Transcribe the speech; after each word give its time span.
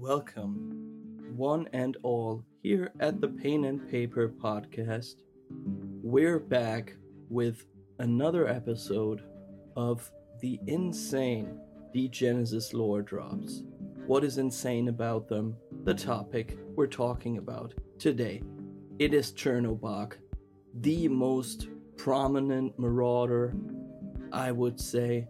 Welcome, 0.00 1.28
one 1.36 1.68
and 1.74 1.98
all, 2.02 2.42
here 2.62 2.90
at 3.00 3.20
the 3.20 3.28
Pain 3.28 3.66
and 3.66 3.86
Paper 3.90 4.30
podcast. 4.30 5.16
We're 5.50 6.38
back 6.38 6.96
with 7.28 7.66
another 7.98 8.48
episode 8.48 9.22
of 9.76 10.10
the 10.40 10.58
insane 10.66 11.60
Degenesis 11.94 12.72
lore 12.72 13.02
drops. 13.02 13.62
What 14.06 14.24
is 14.24 14.38
insane 14.38 14.88
about 14.88 15.28
them? 15.28 15.54
The 15.84 15.92
topic 15.92 16.56
we're 16.74 16.86
talking 16.86 17.36
about 17.36 17.74
today. 17.98 18.42
It 18.98 19.12
is 19.12 19.32
Chernobog, 19.32 20.14
the 20.80 21.08
most 21.08 21.68
prominent 21.98 22.78
marauder, 22.78 23.54
I 24.32 24.50
would 24.50 24.80
say, 24.80 25.28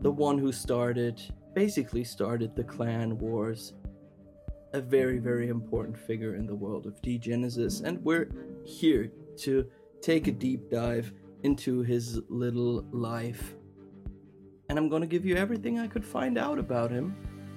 the 0.00 0.10
one 0.10 0.36
who 0.36 0.50
started, 0.50 1.22
basically 1.54 2.02
started 2.02 2.56
the 2.56 2.64
clan 2.64 3.16
wars. 3.18 3.72
A 4.74 4.80
very, 4.80 5.18
very 5.18 5.50
important 5.50 5.96
figure 5.96 6.34
in 6.34 6.46
the 6.46 6.54
world 6.56 6.84
of 6.84 7.00
Degenesis, 7.00 7.84
and 7.84 8.04
we're 8.04 8.28
here 8.64 9.12
to 9.36 9.64
take 10.02 10.26
a 10.26 10.32
deep 10.32 10.68
dive 10.68 11.12
into 11.44 11.82
his 11.82 12.20
little 12.28 12.84
life. 12.90 13.54
And 14.68 14.76
I'm 14.76 14.88
gonna 14.88 15.06
give 15.06 15.24
you 15.24 15.36
everything 15.36 15.78
I 15.78 15.86
could 15.86 16.04
find 16.04 16.36
out 16.36 16.58
about 16.58 16.90
him. 16.90 17.14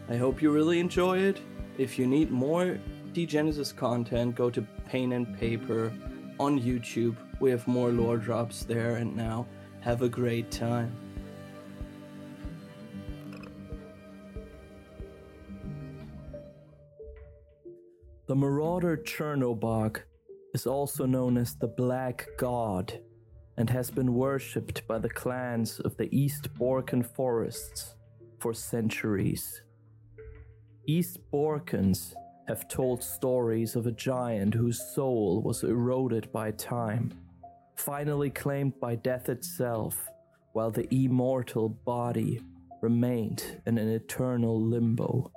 I 0.08 0.16
hope 0.16 0.44
you 0.44 0.52
really 0.52 0.80
enjoy 0.80 1.18
it. 1.18 1.42
If 1.80 1.98
you 1.98 2.06
need 2.06 2.30
more 2.30 2.78
Degenesis 3.14 3.76
content, 3.76 4.36
go 4.36 4.52
to 4.52 4.62
Pain 4.88 5.14
and 5.14 5.36
Paper 5.40 5.92
on 6.40 6.60
YouTube. 6.60 7.16
We 7.40 7.50
have 7.50 7.68
more 7.68 7.90
lore 7.90 8.18
drops 8.18 8.64
there, 8.64 8.98
and 8.98 9.16
now 9.16 9.48
have 9.80 10.04
a 10.04 10.10
great 10.10 10.52
time. 10.52 10.96
The 18.28 18.36
marauder 18.36 18.98
Chernobog 18.98 20.02
is 20.54 20.68
also 20.68 21.06
known 21.06 21.38
as 21.38 21.56
the 21.56 21.70
Black 21.70 22.28
God 22.38 23.00
and 23.56 23.70
has 23.70 23.90
been 23.90 24.14
worshipped 24.14 24.86
by 24.86 25.00
the 25.00 25.10
clans 25.10 25.80
of 25.80 25.96
the 25.96 26.14
East 26.14 26.54
Borken 26.56 27.06
forests 27.06 27.96
for 28.40 28.54
centuries. 28.54 29.62
East 30.88 31.20
Borkens 31.32 32.14
have 32.50 32.68
told 32.68 33.02
stories 33.02 33.78
of 33.78 33.88
a 33.88 33.94
giant 33.94 34.54
whose 34.54 34.94
soul 34.94 35.42
was 35.42 35.64
eroded 35.64 36.30
by 36.34 36.52
time, 36.52 37.14
finally 37.76 38.30
claimed 38.30 38.78
by 38.82 38.96
death 38.96 39.30
itself, 39.30 40.10
while 40.52 40.70
the 40.70 40.94
immortal 40.94 41.70
body 41.70 42.42
remained 42.82 43.62
in 43.66 43.78
an 43.78 43.88
eternal 43.88 44.62
limbo. 44.62 45.32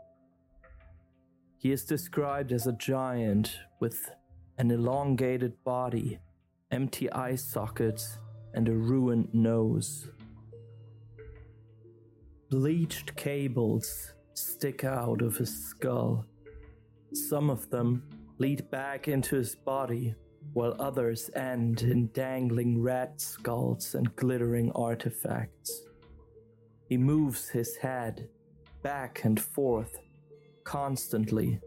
He 1.61 1.73
is 1.73 1.85
described 1.85 2.53
as 2.53 2.67
a 2.67 2.73
giant 2.73 3.59
with 3.81 4.11
an 4.57 4.71
elongated 4.71 5.63
body, 5.63 6.19
empty 6.71 7.13
eye 7.13 7.35
sockets, 7.35 8.17
and 8.55 8.67
a 8.67 8.73
ruined 8.73 9.29
nose. 9.35 10.09
Bleached 12.49 13.15
cables 13.15 14.15
stick 14.33 14.85
out 14.85 15.21
of 15.21 15.37
his 15.37 15.67
skull. 15.67 16.25
Some 17.13 17.51
of 17.51 17.69
them 17.69 18.05
lead 18.39 18.71
back 18.71 19.07
into 19.07 19.37
his 19.37 19.55
body, 19.55 20.15
while 20.55 20.75
others 20.79 21.29
end 21.37 21.83
in 21.83 22.07
dangling 22.15 22.81
rat 22.83 23.21
skulls 23.21 23.95
and 23.95 24.17
glittering 24.17 24.73
artifacts. 24.73 25.83
He 26.89 26.97
moves 26.97 27.51
his 27.51 27.77
head 27.77 28.31
back 28.83 29.25
and 29.25 29.39
forth 29.39 29.99
constantly, 30.71 31.61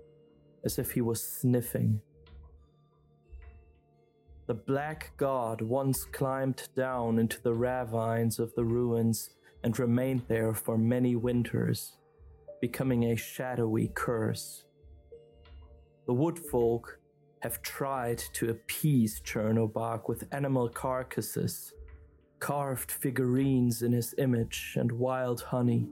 as 0.63 0.79
if 0.79 0.91
he 0.91 1.01
was 1.01 1.21
sniffing. 1.21 1.99
The 4.47 4.53
black 4.53 5.11
god 5.17 5.61
once 5.61 6.05
climbed 6.05 6.69
down 6.73 7.19
into 7.19 7.41
the 7.41 7.53
ravines 7.53 8.39
of 8.39 8.55
the 8.55 8.63
ruins 8.63 9.31
and 9.61 9.77
remained 9.77 10.21
there 10.29 10.53
for 10.53 10.77
many 10.77 11.17
winters, 11.17 11.97
becoming 12.61 13.11
a 13.11 13.17
shadowy 13.17 13.91
curse. 13.93 14.63
The 16.07 16.13
woodfolk 16.13 16.97
have 17.41 17.61
tried 17.61 18.19
to 18.35 18.51
appease 18.51 19.19
Chernobog 19.19 20.07
with 20.07 20.29
animal 20.31 20.69
carcasses, 20.69 21.73
carved 22.39 22.89
figurines 22.89 23.81
in 23.81 23.91
his 23.91 24.15
image, 24.17 24.77
and 24.79 24.93
wild 24.93 25.41
honey. 25.41 25.89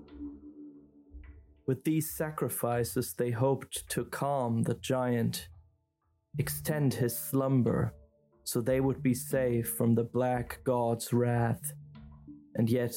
With 1.71 1.85
these 1.85 2.11
sacrifices, 2.11 3.13
they 3.13 3.31
hoped 3.31 3.87
to 3.91 4.03
calm 4.03 4.63
the 4.63 4.73
giant, 4.73 5.47
extend 6.37 6.93
his 6.93 7.17
slumber, 7.17 7.93
so 8.43 8.59
they 8.59 8.81
would 8.81 9.01
be 9.01 9.13
safe 9.13 9.69
from 9.69 9.95
the 9.95 10.03
black 10.03 10.59
god's 10.65 11.13
wrath. 11.13 11.71
And 12.55 12.69
yet, 12.69 12.93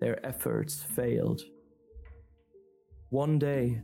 their 0.00 0.18
efforts 0.26 0.82
failed. 0.82 1.42
One 3.10 3.38
day, 3.38 3.82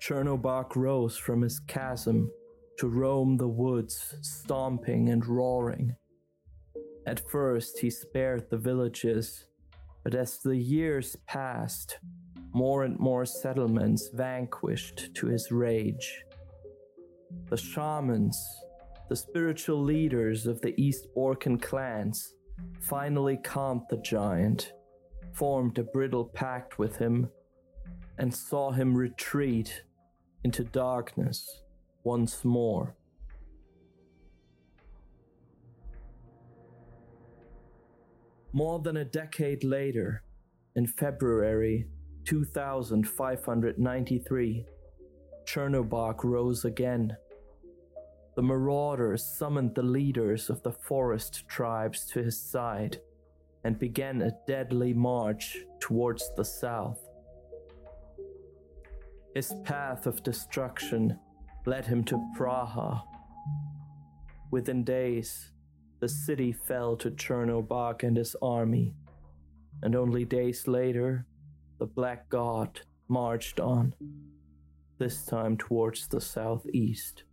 Chernobog 0.00 0.76
rose 0.76 1.16
from 1.16 1.42
his 1.42 1.58
chasm 1.58 2.30
to 2.78 2.86
roam 2.86 3.36
the 3.36 3.48
woods, 3.48 4.14
stomping 4.22 5.08
and 5.08 5.26
roaring. 5.26 5.96
At 7.04 7.28
first, 7.28 7.80
he 7.80 7.90
spared 7.90 8.48
the 8.48 8.58
villages, 8.58 9.48
but 10.04 10.14
as 10.14 10.38
the 10.38 10.56
years 10.56 11.16
passed, 11.26 11.98
more 12.56 12.84
and 12.84 12.98
more 12.98 13.26
settlements 13.26 14.08
vanquished 14.14 15.14
to 15.14 15.26
his 15.26 15.52
rage. 15.52 16.24
The 17.50 17.56
shamans, 17.58 18.42
the 19.10 19.14
spiritual 19.14 19.82
leaders 19.82 20.46
of 20.46 20.62
the 20.62 20.72
East 20.80 21.06
Borken 21.14 21.60
clans, 21.60 22.32
finally 22.80 23.36
calmed 23.36 23.82
the 23.90 23.98
giant, 23.98 24.72
formed 25.34 25.76
a 25.76 25.82
brittle 25.82 26.24
pact 26.24 26.78
with 26.78 26.96
him, 26.96 27.28
and 28.16 28.34
saw 28.34 28.70
him 28.70 28.96
retreat 28.96 29.82
into 30.42 30.64
darkness 30.64 31.60
once 32.04 32.42
more. 32.42 32.96
More 38.54 38.78
than 38.78 38.96
a 38.96 39.04
decade 39.04 39.62
later, 39.62 40.22
in 40.74 40.86
February 40.86 41.86
2593, 42.26 44.66
Chernobog 45.44 46.24
rose 46.24 46.64
again. 46.64 47.16
The 48.34 48.42
marauders 48.42 49.24
summoned 49.24 49.76
the 49.76 49.82
leaders 49.82 50.50
of 50.50 50.62
the 50.62 50.72
forest 50.72 51.46
tribes 51.48 52.04
to 52.06 52.22
his 52.22 52.40
side 52.40 53.00
and 53.64 53.78
began 53.78 54.22
a 54.22 54.32
deadly 54.46 54.92
march 54.92 55.58
towards 55.80 56.30
the 56.36 56.44
south. 56.44 57.00
His 59.34 59.54
path 59.64 60.06
of 60.06 60.22
destruction 60.22 61.18
led 61.64 61.86
him 61.86 62.04
to 62.04 62.18
Praha. 62.36 63.02
Within 64.50 64.82
days, 64.82 65.52
the 66.00 66.08
city 66.08 66.52
fell 66.52 66.96
to 66.96 67.12
Chernobog 67.12 68.02
and 68.02 68.16
his 68.16 68.34
army, 68.42 68.96
and 69.82 69.94
only 69.94 70.24
days 70.24 70.66
later, 70.66 71.26
the 71.78 71.86
Black 71.86 72.28
God 72.28 72.80
marched 73.08 73.60
on, 73.60 73.94
this 74.98 75.24
time 75.24 75.56
towards 75.56 76.08
the 76.08 76.20
southeast. 76.20 77.24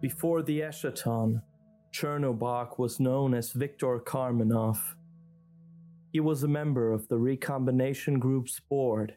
Before 0.00 0.42
the 0.42 0.60
Eschaton, 0.60 1.42
Chernobog 1.94 2.76
was 2.76 2.98
known 2.98 3.34
as 3.34 3.52
Viktor 3.52 4.00
Karmanov 4.00 4.78
he 6.12 6.20
was 6.20 6.42
a 6.42 6.48
member 6.48 6.92
of 6.92 7.08
the 7.08 7.16
Recombination 7.16 8.18
Group's 8.18 8.60
board 8.60 9.16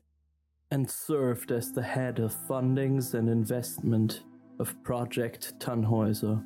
and 0.72 0.90
served 0.90 1.52
as 1.52 1.74
the 1.74 1.84
head 1.84 2.20
of 2.20 2.34
fundings 2.48 3.14
and 3.14 3.30
investment 3.30 4.24
of 4.60 4.82
Project 4.82 5.54
Tannhäuser. 5.60 6.42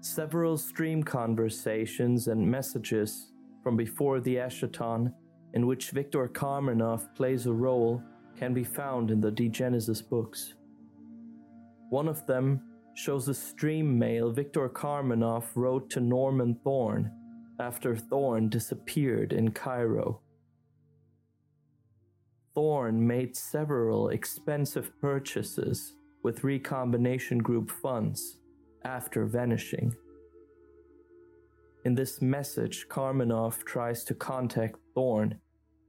Several 0.00 0.56
stream 0.56 1.02
conversations 1.02 2.26
and 2.28 2.50
messages 2.50 3.32
from 3.62 3.76
before 3.76 4.18
the 4.18 4.36
Eschaton, 4.36 5.12
in 5.52 5.66
which 5.66 5.90
Viktor 5.90 6.26
Karmanov 6.26 7.14
plays 7.14 7.46
a 7.46 7.52
role, 7.52 8.02
can 8.36 8.54
be 8.54 8.64
found 8.64 9.10
in 9.10 9.20
the 9.20 9.30
Degenesis 9.30 10.08
books. 10.08 10.54
One 11.90 12.08
of 12.08 12.26
them 12.26 12.62
shows 12.94 13.28
a 13.28 13.34
stream 13.34 13.98
mail 13.98 14.32
Viktor 14.32 14.70
Karmanov 14.70 15.44
wrote 15.54 15.90
to 15.90 16.00
Norman 16.00 16.58
Thorn 16.64 17.12
after 17.62 17.94
Thorn 17.96 18.48
disappeared 18.48 19.32
in 19.32 19.52
Cairo. 19.52 20.20
Thorn 22.54 23.06
made 23.06 23.36
several 23.36 24.08
expensive 24.08 24.90
purchases 25.00 25.94
with 26.24 26.42
Recombination 26.42 27.38
Group 27.38 27.70
funds 27.70 28.38
after 28.84 29.26
vanishing. 29.26 29.94
In 31.84 31.94
this 31.94 32.20
message, 32.20 32.88
Karmanov 32.88 33.64
tries 33.64 34.02
to 34.04 34.14
contact 34.14 34.76
Thorn 34.94 35.38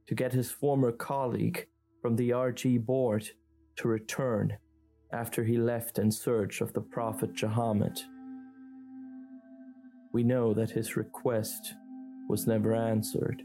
to 0.06 0.14
get 0.14 0.32
his 0.32 0.52
former 0.52 0.92
colleague 0.92 1.66
from 2.00 2.14
the 2.14 2.30
RG 2.30 2.86
board 2.86 3.28
to 3.76 3.88
return 3.88 4.56
after 5.12 5.42
he 5.42 5.58
left 5.58 5.98
in 5.98 6.10
search 6.10 6.60
of 6.60 6.72
the 6.72 6.80
Prophet 6.80 7.34
Jehammed. 7.34 8.00
We 10.14 10.22
know 10.22 10.54
that 10.54 10.70
his 10.70 10.96
request 10.96 11.74
was 12.28 12.46
never 12.46 12.72
answered. 12.72 13.42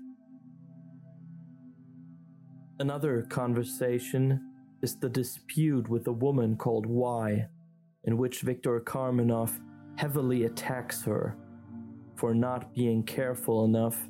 Another 2.79 3.23
conversation 3.23 4.39
is 4.83 4.95
the 4.95 5.09
dispute 5.09 5.89
with 5.89 6.05
a 6.05 6.11
woman 6.11 6.55
called 6.55 6.85
Y, 6.85 7.47
in 8.03 8.17
which 8.17 8.41
Viktor 8.41 8.79
Karmanov 8.81 9.59
heavily 9.97 10.43
attacks 10.43 11.03
her 11.05 11.35
for 12.15 12.35
not 12.35 12.75
being 12.75 13.01
careful 13.01 13.65
enough, 13.65 14.07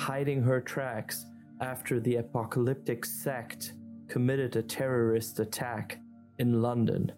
hiding 0.00 0.42
her 0.42 0.62
tracks 0.62 1.26
after 1.60 2.00
the 2.00 2.16
apocalyptic 2.16 3.04
sect 3.04 3.74
committed 4.08 4.56
a 4.56 4.62
terrorist 4.62 5.40
attack 5.40 6.00
in 6.38 6.62
London. 6.62 7.12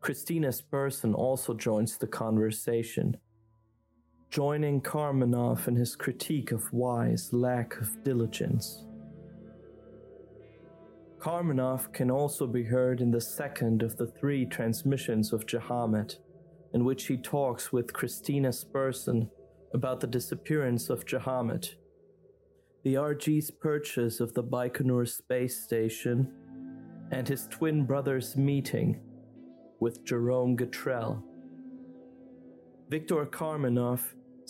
Christina 0.00 0.52
Spurson 0.52 1.12
also 1.12 1.54
joins 1.54 1.98
the 1.98 2.06
conversation, 2.06 3.16
joining 4.32 4.80
Karmanov 4.80 5.68
in 5.68 5.76
his 5.76 5.94
critique 5.94 6.52
of 6.52 6.72
Y's 6.72 7.34
lack 7.34 7.78
of 7.78 8.02
diligence. 8.02 8.86
Karmanov 11.18 11.92
can 11.92 12.10
also 12.10 12.46
be 12.46 12.62
heard 12.62 13.02
in 13.02 13.10
the 13.10 13.20
second 13.20 13.82
of 13.82 13.98
the 13.98 14.06
three 14.06 14.46
transmissions 14.46 15.34
of 15.34 15.46
Jehammed, 15.46 16.16
in 16.72 16.82
which 16.82 17.08
he 17.08 17.18
talks 17.18 17.74
with 17.74 17.92
Christina 17.92 18.48
Spurson 18.48 19.28
about 19.74 20.00
the 20.00 20.06
disappearance 20.06 20.88
of 20.88 21.04
Jehammed, 21.04 21.68
the 22.84 22.94
RG's 22.94 23.50
purchase 23.50 24.18
of 24.18 24.32
the 24.32 24.42
Baikonur 24.42 25.06
space 25.06 25.62
station, 25.62 26.32
and 27.10 27.28
his 27.28 27.48
twin 27.48 27.84
brother's 27.84 28.34
meeting 28.34 28.98
with 29.78 30.02
Jerome 30.06 30.56
Gatrell. 30.56 31.22
Viktor 32.88 33.26
Karmanov 33.26 34.00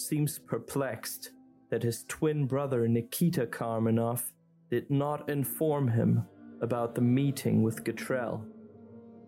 seems 0.07 0.39
perplexed 0.39 1.31
that 1.71 1.83
his 1.83 2.05
twin 2.09 2.47
brother 2.47 2.87
Nikita 2.87 3.47
Karmanov 3.47 4.23
did 4.71 4.91
not 4.91 5.29
inform 5.29 5.89
him 5.89 6.27
about 6.61 6.95
the 6.95 7.01
meeting 7.01 7.63
with 7.63 7.85
Gatrell, 7.85 8.45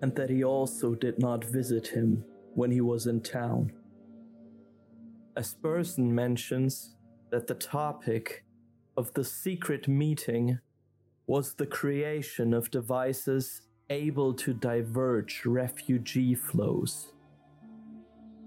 and 0.02 0.14
that 0.14 0.30
he 0.30 0.44
also 0.44 0.94
did 0.94 1.18
not 1.18 1.44
visit 1.44 1.88
him 1.88 2.24
when 2.54 2.70
he 2.70 2.80
was 2.80 3.06
in 3.06 3.20
town. 3.20 3.72
Asperson 5.36 6.10
mentions 6.10 6.96
that 7.30 7.46
the 7.46 7.54
topic 7.54 8.44
of 8.96 9.12
the 9.14 9.24
secret 9.24 9.88
meeting 9.88 10.60
was 11.26 11.54
the 11.54 11.66
creation 11.66 12.54
of 12.54 12.70
devices 12.70 13.62
able 13.90 14.32
to 14.34 14.54
diverge 14.54 15.42
refugee 15.44 16.34
flows. 16.34 17.12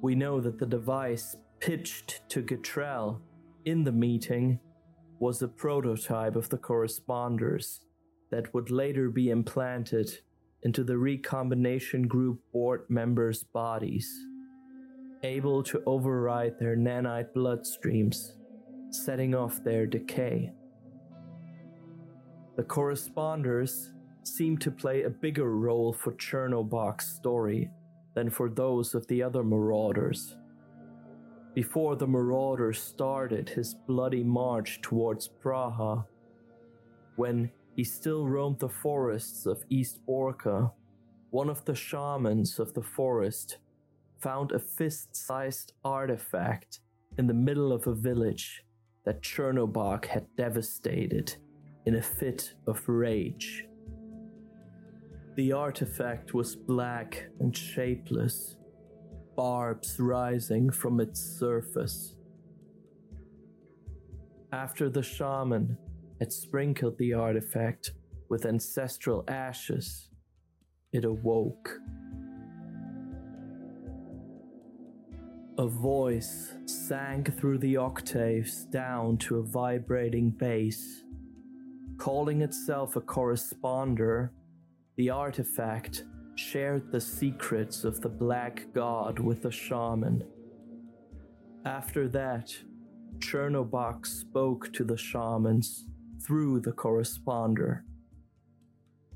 We 0.02 0.16
know 0.16 0.40
that 0.40 0.60
the 0.60 0.66
device 0.66 1.36
pitched 1.59 2.21
to 2.30 2.42
Gatrell 2.42 3.19
in 3.65 3.83
the 3.83 3.92
meeting 3.92 4.59
was 5.19 5.42
a 5.42 5.48
prototype 5.48 6.36
of 6.36 6.50
the 6.50 6.57
corresponders 6.57 7.81
that 8.31 8.54
would 8.54 8.69
later 8.69 9.09
be 9.09 9.30
implanted 9.30 10.09
into 10.63 10.83
the 10.83 10.98
recombination 10.98 12.07
group 12.07 12.39
board 12.51 12.81
members' 12.89 13.44
bodies, 13.44 14.09
able 15.24 15.63
to 15.63 15.81
override 15.86 16.59
their 16.59 16.75
nanite 16.75 17.33
bloodstreams, 17.36 18.33
setting 18.92 19.33
off 19.33 19.63
their 19.63 19.86
decay. 19.86 20.51
The 22.57 22.63
corresponders 22.63 23.94
seem 24.24 24.57
to 24.57 24.71
play 24.71 25.04
a 25.04 25.09
bigger 25.09 25.56
role 25.56 25.94
for 25.94 26.12
Chernobog's 26.13 27.06
story 27.06 27.69
than 28.13 28.30
for 28.30 28.50
those 28.50 28.94
of 28.95 29.07
the 29.07 29.21
other 29.24 29.44
marauders. 29.44 30.36
Before 31.57 31.95
the 31.95 32.06
marauder 32.06 32.71
started 32.71 33.50
his 33.50 33.74
bloody 33.74 34.24
march 34.24 34.80
towards 34.83 35.27
Praha, 35.44 36.06
when 37.15 37.50
he 37.75 37.83
still 37.83 38.27
roamed 38.27 38.59
the 38.59 38.69
forests 38.69 39.48
of 39.48 39.63
East 39.68 40.00
Borca. 40.07 40.71
One 41.31 41.50
of 41.50 41.65
the 41.65 41.74
shamans 41.74 42.59
of 42.59 42.75
the 42.75 42.83
forest 42.83 43.57
found 44.19 44.51
a 44.51 44.59
fist 44.59 45.15
sized 45.15 45.74
artifact 45.83 46.81
in 47.18 47.25
the 47.25 47.33
middle 47.33 47.74
of 47.74 47.88
a 47.88 47.95
village 47.95 48.63
that 49.04 49.24
Chernobog 49.24 50.06
had 50.06 50.27
devastated 50.36 51.38
in 51.88 51.95
a 51.95 52.04
fit 52.04 52.54
of 52.68 52.88
rage. 52.88 53.65
The 55.36 55.54
artifact 55.54 56.36
was 56.36 56.56
black 56.56 57.30
and 57.39 57.57
shapeless, 57.57 58.57
barbs 59.38 60.00
rising 60.00 60.72
from 60.72 61.00
its 61.00 61.22
surface. 61.22 62.16
After 64.51 64.89
the 64.89 65.04
shaman 65.04 65.78
had 66.19 66.34
sprinkled 66.34 66.98
the 66.98 67.13
artifact 67.13 67.92
with 68.30 68.45
ancestral 68.45 69.24
ashes, 69.28 70.10
it 70.92 71.06
awoke. 71.06 71.69
A 75.60 75.68
voice 75.68 76.54
sang 76.66 77.24
through 77.24 77.60
the 77.60 77.78
octaves 77.78 78.66
down 78.66 79.18
to 79.19 79.38
a 79.38 79.44
vibrating 79.44 80.31
bass. 80.31 81.04
Calling 81.98 82.42
itself 82.42 82.95
a 82.95 83.01
corresponder, 83.01 84.31
the 84.98 85.12
artifact 85.12 86.04
shared 86.38 86.92
the 86.92 87.01
secrets 87.01 87.84
of 87.84 88.00
the 88.01 88.10
Black 88.10 88.68
God 88.74 89.18
with 89.19 89.42
the 89.42 89.51
shaman. 89.51 90.24
After 91.66 92.07
that, 92.10 92.56
Chernobog 93.18 94.06
spoke 94.06 94.72
to 94.74 94.84
the 94.84 94.98
shamans 94.98 95.85
through 96.21 96.59
the 96.59 96.71
corresponder. 96.71 97.83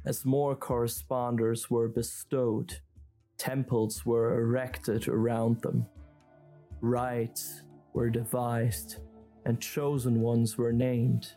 As 0.04 0.26
more 0.26 0.56
corresponders 0.56 1.70
were 1.70 1.88
bestowed, 1.88 2.80
temples 3.38 4.04
were 4.06 4.40
erected 4.42 5.08
around 5.08 5.62
them. 5.62 5.86
Rites 6.82 7.62
were 7.94 8.10
devised, 8.10 8.98
and 9.46 9.62
chosen 9.62 10.22
ones 10.22 10.58
were 10.58 10.74
named. 10.74 11.34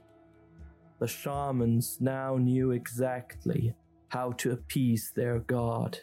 The 0.99 1.06
shamans 1.06 1.99
now 2.00 2.37
knew 2.38 2.70
exactly 2.70 3.75
how 4.14 4.30
to 4.30 4.52
appease 4.52 5.12
their 5.16 5.40
god. 5.40 5.99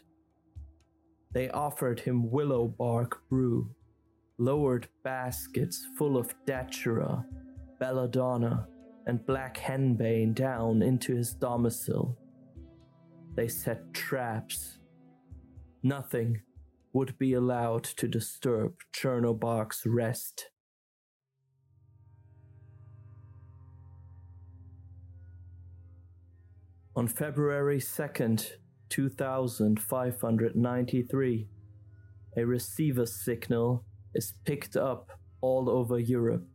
They 1.31 1.49
offered 1.49 2.01
him 2.01 2.29
willow 2.29 2.67
bark 2.67 3.21
brew, 3.29 3.73
lowered 4.37 4.89
baskets 5.01 5.87
full 5.97 6.17
of 6.17 6.35
datura, 6.45 7.25
belladonna, 7.79 8.67
and 9.07 9.25
black 9.25 9.57
henbane 9.57 10.35
down 10.35 10.81
into 10.81 11.15
his 11.15 11.33
domicile. 11.33 12.17
They 13.35 13.47
set 13.47 13.93
traps. 13.93 14.79
Nothing 15.81 16.41
would 16.91 17.17
be 17.17 17.35
allowed 17.35 17.85
to 17.85 18.09
disturb 18.09 18.73
Chernobog's 18.93 19.83
rest. 19.85 20.49
On 27.01 27.07
February 27.07 27.79
2nd, 27.79 28.57
2593, 28.89 31.47
a 32.37 32.45
receiver 32.45 33.07
signal 33.07 33.83
is 34.13 34.35
picked 34.45 34.77
up 34.77 35.09
all 35.41 35.67
over 35.67 35.97
Europe 35.97 36.45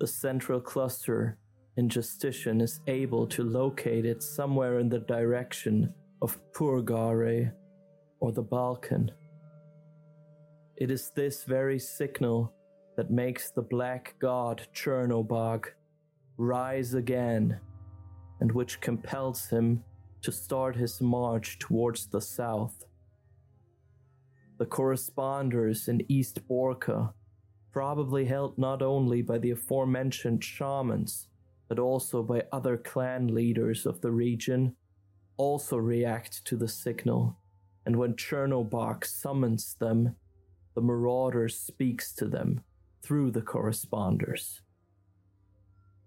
the 0.00 0.06
central 0.06 0.60
cluster 0.60 1.38
in 1.78 1.88
Justitian 1.88 2.60
is 2.60 2.80
able 2.88 3.26
to 3.28 3.42
locate 3.42 4.04
it 4.04 4.22
somewhere 4.22 4.80
in 4.80 4.90
the 4.90 4.98
direction 4.98 5.94
of 6.20 6.38
Purgare 6.52 7.54
or 8.20 8.32
the 8.32 8.42
Balkan. 8.42 9.10
It 10.76 10.90
is 10.90 11.10
this 11.16 11.44
very 11.44 11.78
signal 11.78 12.52
that 12.98 13.10
makes 13.10 13.50
the 13.50 13.62
black 13.62 14.14
god 14.18 14.66
Chernobog 14.74 15.68
rise 16.36 16.92
again 16.92 17.60
and 18.40 18.52
which 18.52 18.80
compels 18.80 19.48
him 19.48 19.82
to 20.22 20.32
start 20.32 20.76
his 20.76 21.00
march 21.00 21.58
towards 21.58 22.06
the 22.06 22.20
south. 22.20 22.84
The 24.58 24.66
corresponders 24.66 25.88
in 25.88 26.02
East 26.08 26.40
Borca 26.48 27.12
probably 27.70 28.24
held 28.24 28.58
not 28.58 28.82
only 28.82 29.22
by 29.22 29.38
the 29.38 29.52
aforementioned 29.52 30.42
shamans, 30.42 31.28
but 31.68 31.78
also 31.78 32.22
by 32.22 32.42
other 32.50 32.76
clan 32.76 33.28
leaders 33.34 33.86
of 33.86 34.00
the 34.00 34.10
region, 34.10 34.74
also 35.36 35.76
react 35.76 36.44
to 36.46 36.56
the 36.56 36.66
signal, 36.68 37.36
and 37.86 37.96
when 37.96 38.14
Chernobog 38.14 39.04
summons 39.04 39.74
them, 39.78 40.16
the 40.74 40.80
marauder 40.80 41.48
speaks 41.48 42.12
to 42.14 42.26
them 42.26 42.62
through 43.02 43.30
the 43.30 43.42
corresponders. 43.42 44.62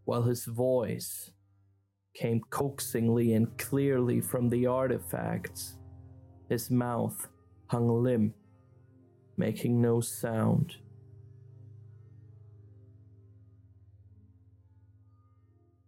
While 0.04 0.24
his 0.24 0.46
voice 0.46 1.32
came 2.14 2.42
coaxingly 2.50 3.34
and 3.34 3.58
clearly 3.58 4.22
from 4.22 4.50
the 4.50 4.66
artifacts, 4.66 5.78
his 6.50 6.70
mouth 6.70 7.28
hung 7.68 7.88
limp, 7.88 8.36
making 9.38 9.82
no 9.82 10.02
sound. 10.02 10.76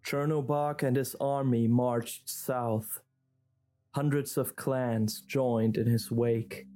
Chernobog 0.06 0.84
and 0.84 0.96
his 0.96 1.15
army 1.20 1.68
marched 1.68 2.30
south. 2.30 3.00
Hundreds 3.96 4.38
of 4.38 4.56
clans 4.56 5.22
joined 5.22 5.77
in 5.77 5.88
his 5.88 6.12
wake. 6.12 6.68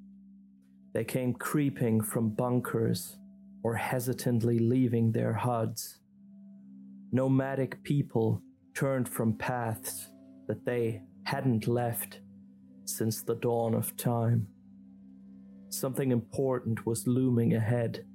They 0.93 1.03
came 1.03 1.33
creeping 1.33 2.01
from 2.01 2.29
bunkers 2.29 3.17
or 3.63 3.75
hesitantly 3.75 4.59
leaving 4.59 5.11
their 5.11 5.33
huts. 5.33 5.99
Nomadic 7.11 7.83
people 7.83 8.41
turned 8.77 9.09
from 9.09 9.33
paths 9.33 10.11
that 10.47 10.63
they 10.63 11.01
hadn't 11.23 11.67
left 11.67 12.19
since 12.85 13.23
the 13.23 13.33
dawn 13.33 13.73
of 13.73 13.97
time. 13.97 14.47
Something 15.69 16.11
important 16.11 16.85
was 16.85 17.07
looming 17.07 17.55
ahead. 17.55 18.05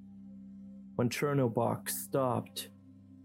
When 0.94 1.08
Chernobog 1.08 1.90
stopped, 1.90 2.68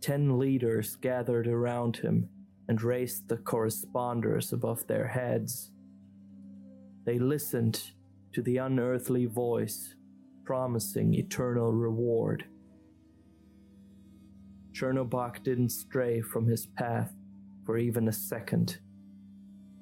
ten 0.02 0.40
leaders 0.40 0.96
gathered 0.96 1.46
around 1.48 1.98
him 1.98 2.28
and 2.68 2.82
raised 2.82 3.28
the 3.28 3.38
corresponders 3.38 4.52
above 4.52 4.88
their 4.88 5.08
heads. 5.08 5.70
They 7.06 7.20
listened 7.20 7.92
to 8.34 8.42
the 8.42 8.58
unearthly 8.58 9.28
voice 9.28 9.94
promising 10.44 11.14
eternal 11.14 11.72
reward. 11.72 12.46
Chernobog 14.74 15.44
didn't 15.44 15.70
stray 15.70 16.20
from 16.22 16.48
his 16.48 16.66
path 16.66 17.14
for 17.68 17.78
even 17.78 18.08
a 18.08 18.14
second. 18.14 18.80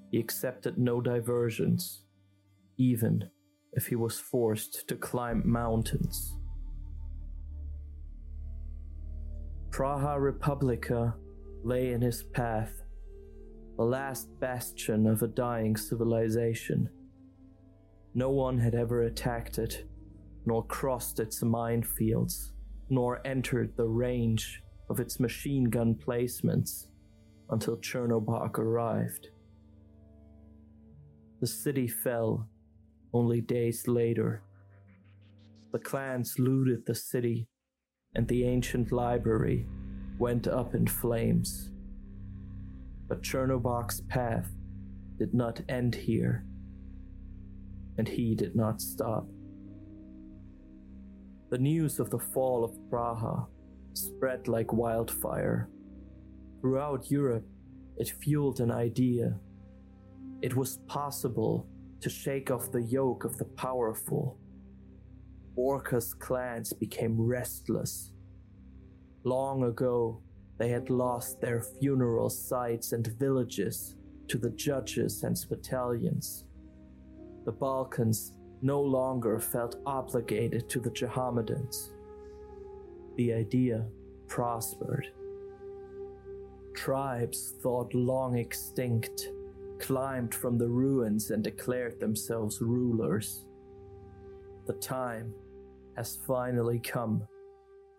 He 0.09 0.19
accepted 0.19 0.79
no 0.79 0.99
diversions, 0.99 2.03
even 2.79 3.29
if 3.73 3.85
he 3.85 3.95
was 3.95 4.19
forced 4.19 4.87
to 4.87 4.95
climb 4.95 5.43
mountains. 5.45 6.35
Praha 9.69 10.19
Republica 10.19 11.13
lay 11.63 11.91
in 11.91 12.01
his 12.01 12.23
path, 12.23 12.73
the 13.77 13.83
last 13.83 14.29
bastion 14.39 15.05
of 15.05 15.21
a 15.21 15.27
dying 15.27 15.77
civilization. 15.77 16.89
No 18.15 18.31
one 18.31 18.57
had 18.57 18.73
ever 18.73 19.03
attacked 19.03 19.59
it, 19.59 19.85
nor 20.47 20.65
crossed 20.65 21.19
its 21.19 21.43
minefields, 21.43 22.53
nor 22.89 23.21
entered 23.27 23.77
the 23.77 23.87
range 23.87 24.63
of 24.89 24.99
its 24.99 25.19
machine 25.19 25.65
gun 25.65 25.93
placements 25.93 26.87
until 27.49 27.77
Chernobog 27.77 28.57
arrived. 28.57 29.29
The 31.41 31.47
city 31.47 31.87
fell 31.87 32.49
only 33.13 33.41
days 33.41 33.87
later. 33.87 34.43
The 35.71 35.79
clans 35.79 36.39
looted 36.39 36.85
the 36.85 36.95
city 36.95 37.47
and 38.15 38.27
the 38.27 38.45
ancient 38.45 38.91
library 38.91 39.67
went 40.17 40.47
up 40.47 40.73
in 40.73 40.87
flames. 40.87 41.69
But 43.07 43.21
Chernobog's 43.21 44.01
path 44.01 44.49
did 45.17 45.33
not 45.33 45.61
end 45.69 45.93
here, 45.93 46.45
and 47.97 48.07
he 48.07 48.35
did 48.35 48.55
not 48.55 48.81
stop. 48.81 49.27
The 51.51 51.57
news 51.57 51.99
of 51.99 52.09
the 52.09 52.19
fall 52.19 52.63
of 52.63 52.71
Praha 52.89 53.47
spread 53.93 54.47
like 54.47 54.73
wildfire. 54.73 55.69
Throughout 56.65 57.11
Europe, 57.11 57.45
it 57.95 58.09
fueled 58.09 58.59
an 58.59 58.71
idea. 58.71 59.39
It 60.41 60.55
was 60.55 60.79
possible 60.87 61.67
to 62.01 62.09
shake 62.09 62.49
off 62.49 62.71
the 62.71 62.81
yoke 62.81 63.23
of 63.23 63.37
the 63.37 63.45
powerful 63.45 64.39
Borca's 65.55 66.15
clans 66.15 66.73
became 66.73 67.21
restless. 67.21 68.09
Long 69.23 69.65
ago, 69.65 70.23
they 70.57 70.69
had 70.69 70.89
lost 70.89 71.39
their 71.39 71.61
funeral 71.61 72.31
sites 72.31 72.93
and 72.93 73.05
villages 73.19 73.95
to 74.27 74.39
the 74.39 74.49
judges 74.49 75.21
and 75.21 75.37
battalions. 75.47 76.45
The 77.45 77.51
Balkans 77.51 78.33
no 78.63 78.81
longer 78.81 79.39
felt 79.39 79.75
obligated 79.85 80.67
to 80.69 80.79
the 80.79 80.89
Jehammedans. 80.89 81.91
The 83.17 83.33
idea 83.33 83.85
prospered. 84.27 85.11
Tribes 86.75 87.55
thought 87.61 87.93
long 87.93 88.37
extinct 88.37 89.29
climbed 89.79 90.33
from 90.33 90.57
the 90.57 90.67
ruins 90.67 91.31
and 91.31 91.43
declared 91.43 91.99
themselves 91.99 92.61
rulers. 92.61 93.45
The 94.67 94.73
time 94.73 95.33
has 95.95 96.19
finally 96.27 96.79
come 96.79 97.27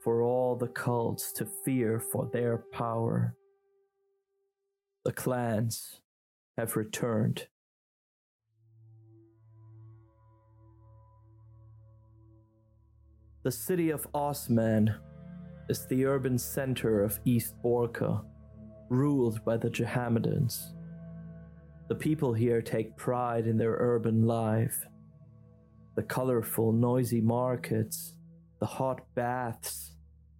for 0.03 0.23
all 0.23 0.57
the 0.57 0.69
cults 0.69 1.33
to 1.33 1.47
fear 1.65 1.99
for 1.99 2.29
their 2.33 2.65
power. 2.73 3.35
The 5.05 5.13
clans 5.13 6.01
have 6.57 6.77
returned. 6.77 7.47
The 13.43 13.53
city 13.53 13.91
of 13.91 14.09
Osman 14.13 14.95
is 15.69 15.87
the 15.87 16.05
urban 16.05 16.39
center 16.39 17.05
of 17.05 17.21
East 17.25 17.55
Borca, 17.65 18.25
ruled 18.89 19.45
by 19.45 19.57
the 19.57 19.71
Jehammedans. 19.71 20.73
The 21.89 21.95
people 21.95 22.33
here 22.33 22.63
take 22.63 22.97
pride 22.97 23.47
in 23.47 23.57
their 23.57 23.77
urban 23.79 24.27
life 24.27 24.87
the 25.97 26.03
colorful, 26.03 26.73
noisy 26.73 27.23
markets, 27.23 28.17
the 28.61 28.67
hot 28.67 29.01
baths, 29.15 29.95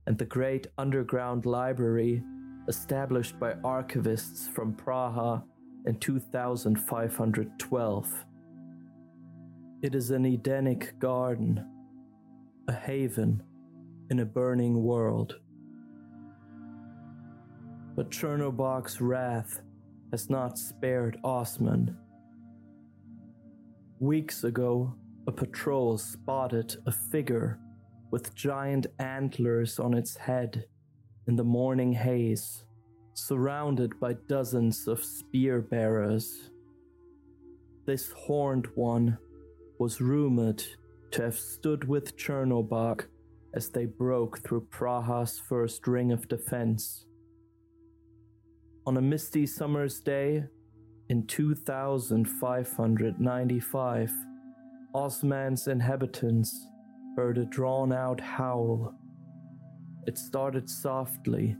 and 0.07 0.19
the 0.19 0.27
great 0.27 0.67
underground 0.77 1.47
library 1.47 2.23
established 2.69 3.41
by 3.41 3.55
archivists 3.55 4.53
from 4.53 4.75
Praha 4.75 5.43
in 5.87 5.99
2512. 5.99 8.25
It 9.83 9.95
is 9.95 10.11
an 10.11 10.27
Edenic 10.27 10.99
garden, 10.99 11.65
a 12.69 12.73
haven 12.73 13.43
in 14.11 14.21
a 14.21 14.25
burning 14.25 14.83
world. 14.83 15.37
But 17.97 18.11
Chernobog's 18.11 19.01
wrath 19.01 19.63
has 20.11 20.29
not 20.29 20.59
spared 20.59 21.19
Osman. 21.25 21.97
Weeks 23.99 24.45
ago, 24.45 24.95
a 25.27 25.33
patrol 25.33 25.97
spotted 25.97 26.77
a 26.87 26.93
figure 26.93 27.59
with 28.11 28.35
giant 28.35 28.87
antlers 28.99 29.79
on 29.79 29.95
its 29.95 30.15
head 30.15 30.67
in 31.27 31.37
the 31.37 31.45
morning 31.45 31.95
haze, 31.95 32.65
surrounded 33.15 33.99
by 33.99 34.13
dozens 34.29 34.87
of 34.87 35.03
spear 35.03 35.63
bearers. 35.63 36.51
This 37.87 38.11
horned 38.11 38.69
one 38.75 39.17
was 39.79 40.03
rumored 40.03 40.63
to 41.13 41.23
have 41.23 41.39
stood 41.39 41.89
with 41.89 42.17
Chernobog 42.19 43.07
as 43.55 43.71
they 43.71 43.87
broke 43.87 44.41
through 44.41 44.67
Praha's 44.71 45.39
first 45.39 45.87
ring 45.87 46.13
of 46.13 46.29
defense. 46.29 47.07
On 48.87 48.97
a 48.99 49.03
misty 49.03 49.47
summer's 49.47 49.99
day 49.99 50.45
in 51.09 51.27
2595, 51.27 54.13
Osman's 54.95 55.67
inhabitants 55.67 56.69
heard 57.17 57.39
a 57.39 57.45
drawn 57.47 57.93
out 57.93 58.21
howl. 58.21 58.95
It 60.07 60.17
started 60.17 60.71
softly, 60.71 61.57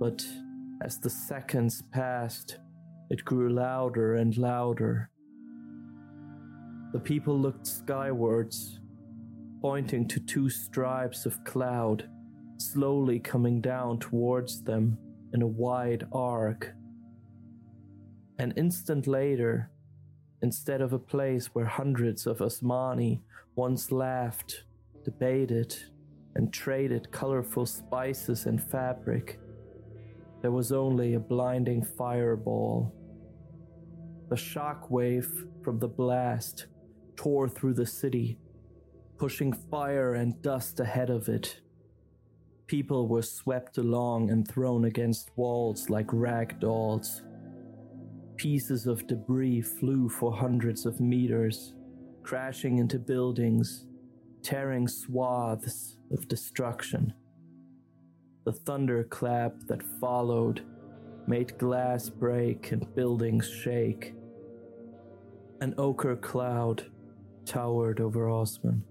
but 0.00 0.26
as 0.82 0.98
the 0.98 1.10
seconds 1.10 1.82
passed, 1.92 2.56
it 3.10 3.22
grew 3.22 3.50
louder 3.50 4.14
and 4.14 4.34
louder. 4.38 5.10
The 6.94 7.00
people 7.00 7.38
looked 7.38 7.66
skywards, 7.66 8.80
pointing 9.60 10.08
to 10.08 10.20
two 10.20 10.48
stripes 10.48 11.26
of 11.26 11.44
cloud 11.44 12.08
slowly 12.56 13.18
coming 13.18 13.60
down 13.60 13.98
towards 13.98 14.62
them 14.62 14.96
in 15.36 15.42
a 15.42 15.46
wide 15.46 16.06
arc. 16.12 16.72
An 18.38 18.52
instant 18.56 19.06
later, 19.06 19.70
instead 20.40 20.80
of 20.80 20.94
a 20.94 20.98
place 20.98 21.48
where 21.54 21.66
hundreds 21.66 22.26
of 22.26 22.38
Osmani 22.38 23.20
once 23.54 23.92
laughed, 23.92 24.64
debated, 25.04 25.76
and 26.36 26.52
traded 26.52 27.12
colorful 27.12 27.66
spices 27.66 28.46
and 28.46 28.62
fabric. 28.62 29.38
there 30.40 30.52
was 30.52 30.72
only 30.72 31.14
a 31.14 31.20
blinding 31.20 31.82
fireball. 31.82 32.94
The 34.30 34.36
shock 34.36 34.90
wave 34.90 35.30
from 35.62 35.78
the 35.78 35.88
blast 35.88 36.66
tore 37.16 37.48
through 37.48 37.74
the 37.74 37.86
city, 37.86 38.38
pushing 39.18 39.52
fire 39.52 40.14
and 40.14 40.40
dust 40.40 40.80
ahead 40.80 41.10
of 41.10 41.28
it. 41.28 41.60
People 42.66 43.06
were 43.06 43.22
swept 43.22 43.78
along 43.78 44.30
and 44.30 44.46
thrown 44.46 44.86
against 44.86 45.30
walls 45.36 45.88
like 45.88 46.12
rag 46.12 46.58
dolls. 46.58 47.22
Pieces 48.36 48.86
of 48.88 49.06
debris 49.06 49.62
flew 49.62 50.08
for 50.08 50.32
hundreds 50.32 50.84
of 50.84 51.00
meters, 51.00 51.74
crashing 52.24 52.78
into 52.78 52.98
buildings, 52.98 53.86
tearing 54.42 54.88
swaths 54.88 55.96
of 56.10 56.26
destruction. 56.26 57.14
The 58.44 58.52
thunderclap 58.52 59.54
that 59.68 59.82
followed 60.00 60.62
made 61.28 61.56
glass 61.58 62.08
break 62.08 62.72
and 62.72 62.94
buildings 62.96 63.48
shake. 63.48 64.14
An 65.60 65.74
ochre 65.78 66.16
cloud 66.16 66.90
towered 67.44 68.00
over 68.00 68.28
Osman. 68.28 68.82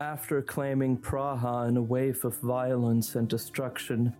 After 0.00 0.40
claiming 0.40 0.96
Praha 0.96 1.68
in 1.68 1.76
a 1.76 1.82
wave 1.82 2.24
of 2.24 2.38
violence 2.38 3.16
and 3.16 3.28
destruction, 3.28 4.14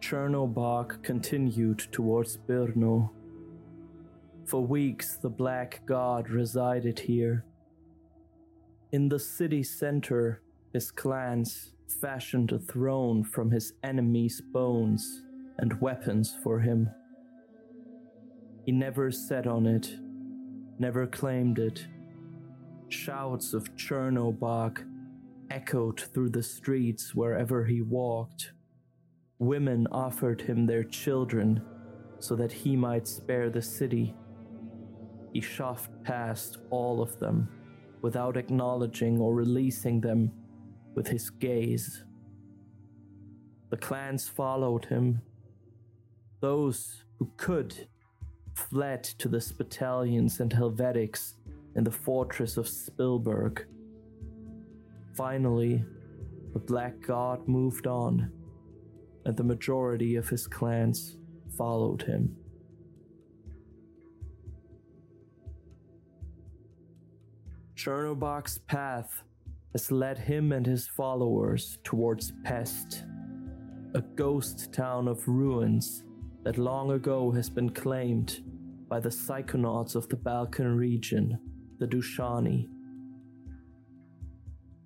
Chernobog 0.00 1.02
continued 1.02 1.80
towards 1.92 2.38
Brno. 2.38 3.10
For 4.46 4.62
weeks, 4.62 5.16
the 5.16 5.28
Black 5.28 5.82
God 5.84 6.30
resided 6.30 6.98
here. 6.98 7.44
In 8.92 9.10
the 9.10 9.18
city 9.18 9.62
center, 9.62 10.40
his 10.72 10.90
clans 10.90 11.74
fashioned 12.00 12.52
a 12.52 12.58
throne 12.58 13.22
from 13.22 13.50
his 13.50 13.74
enemies' 13.84 14.40
bones 14.40 15.24
and 15.58 15.78
weapons 15.82 16.34
for 16.42 16.60
him. 16.60 16.88
He 18.64 18.72
never 18.72 19.10
sat 19.10 19.46
on 19.46 19.66
it, 19.66 19.94
never 20.78 21.06
claimed 21.06 21.58
it. 21.58 21.86
Shouts 22.88 23.52
of 23.52 23.76
Chernobog 23.76 24.89
echoed 25.50 26.00
through 26.00 26.30
the 26.30 26.42
streets 26.42 27.14
wherever 27.14 27.64
he 27.64 27.82
walked. 27.82 28.52
Women 29.38 29.86
offered 29.90 30.40
him 30.40 30.66
their 30.66 30.84
children 30.84 31.62
so 32.18 32.36
that 32.36 32.52
he 32.52 32.76
might 32.76 33.08
spare 33.08 33.50
the 33.50 33.62
city. 33.62 34.14
He 35.32 35.40
shoved 35.40 35.90
past 36.04 36.58
all 36.70 37.00
of 37.00 37.18
them 37.18 37.48
without 38.02 38.36
acknowledging 38.36 39.18
or 39.18 39.34
releasing 39.34 40.00
them 40.00 40.32
with 40.94 41.08
his 41.08 41.30
gaze. 41.30 42.04
The 43.70 43.76
clans 43.76 44.28
followed 44.28 44.84
him. 44.86 45.22
Those 46.40 47.04
who 47.18 47.30
could 47.36 47.88
fled 48.54 49.04
to 49.04 49.28
the 49.28 49.40
Spitalians 49.40 50.40
and 50.40 50.52
Helvetics 50.52 51.34
in 51.76 51.84
the 51.84 51.90
fortress 51.90 52.56
of 52.56 52.66
Spilberg. 52.66 53.64
Finally, 55.20 55.84
the 56.54 56.58
Black 56.58 56.98
God 57.06 57.46
moved 57.46 57.86
on, 57.86 58.32
and 59.26 59.36
the 59.36 59.44
majority 59.44 60.16
of 60.16 60.26
his 60.30 60.46
clans 60.46 61.18
followed 61.58 62.00
him. 62.00 62.34
Chernobog's 67.76 68.60
path 68.60 69.22
has 69.72 69.92
led 69.92 70.16
him 70.16 70.52
and 70.52 70.64
his 70.64 70.88
followers 70.88 71.76
towards 71.84 72.32
Pest, 72.42 73.04
a 73.94 74.00
ghost 74.00 74.72
town 74.72 75.06
of 75.06 75.28
ruins 75.28 76.02
that 76.44 76.56
long 76.56 76.92
ago 76.92 77.30
has 77.30 77.50
been 77.50 77.68
claimed 77.68 78.40
by 78.88 78.98
the 78.98 79.10
psychonauts 79.10 79.94
of 79.94 80.08
the 80.08 80.16
Balkan 80.16 80.74
region, 80.78 81.38
the 81.78 81.86
Dushani. 81.86 82.68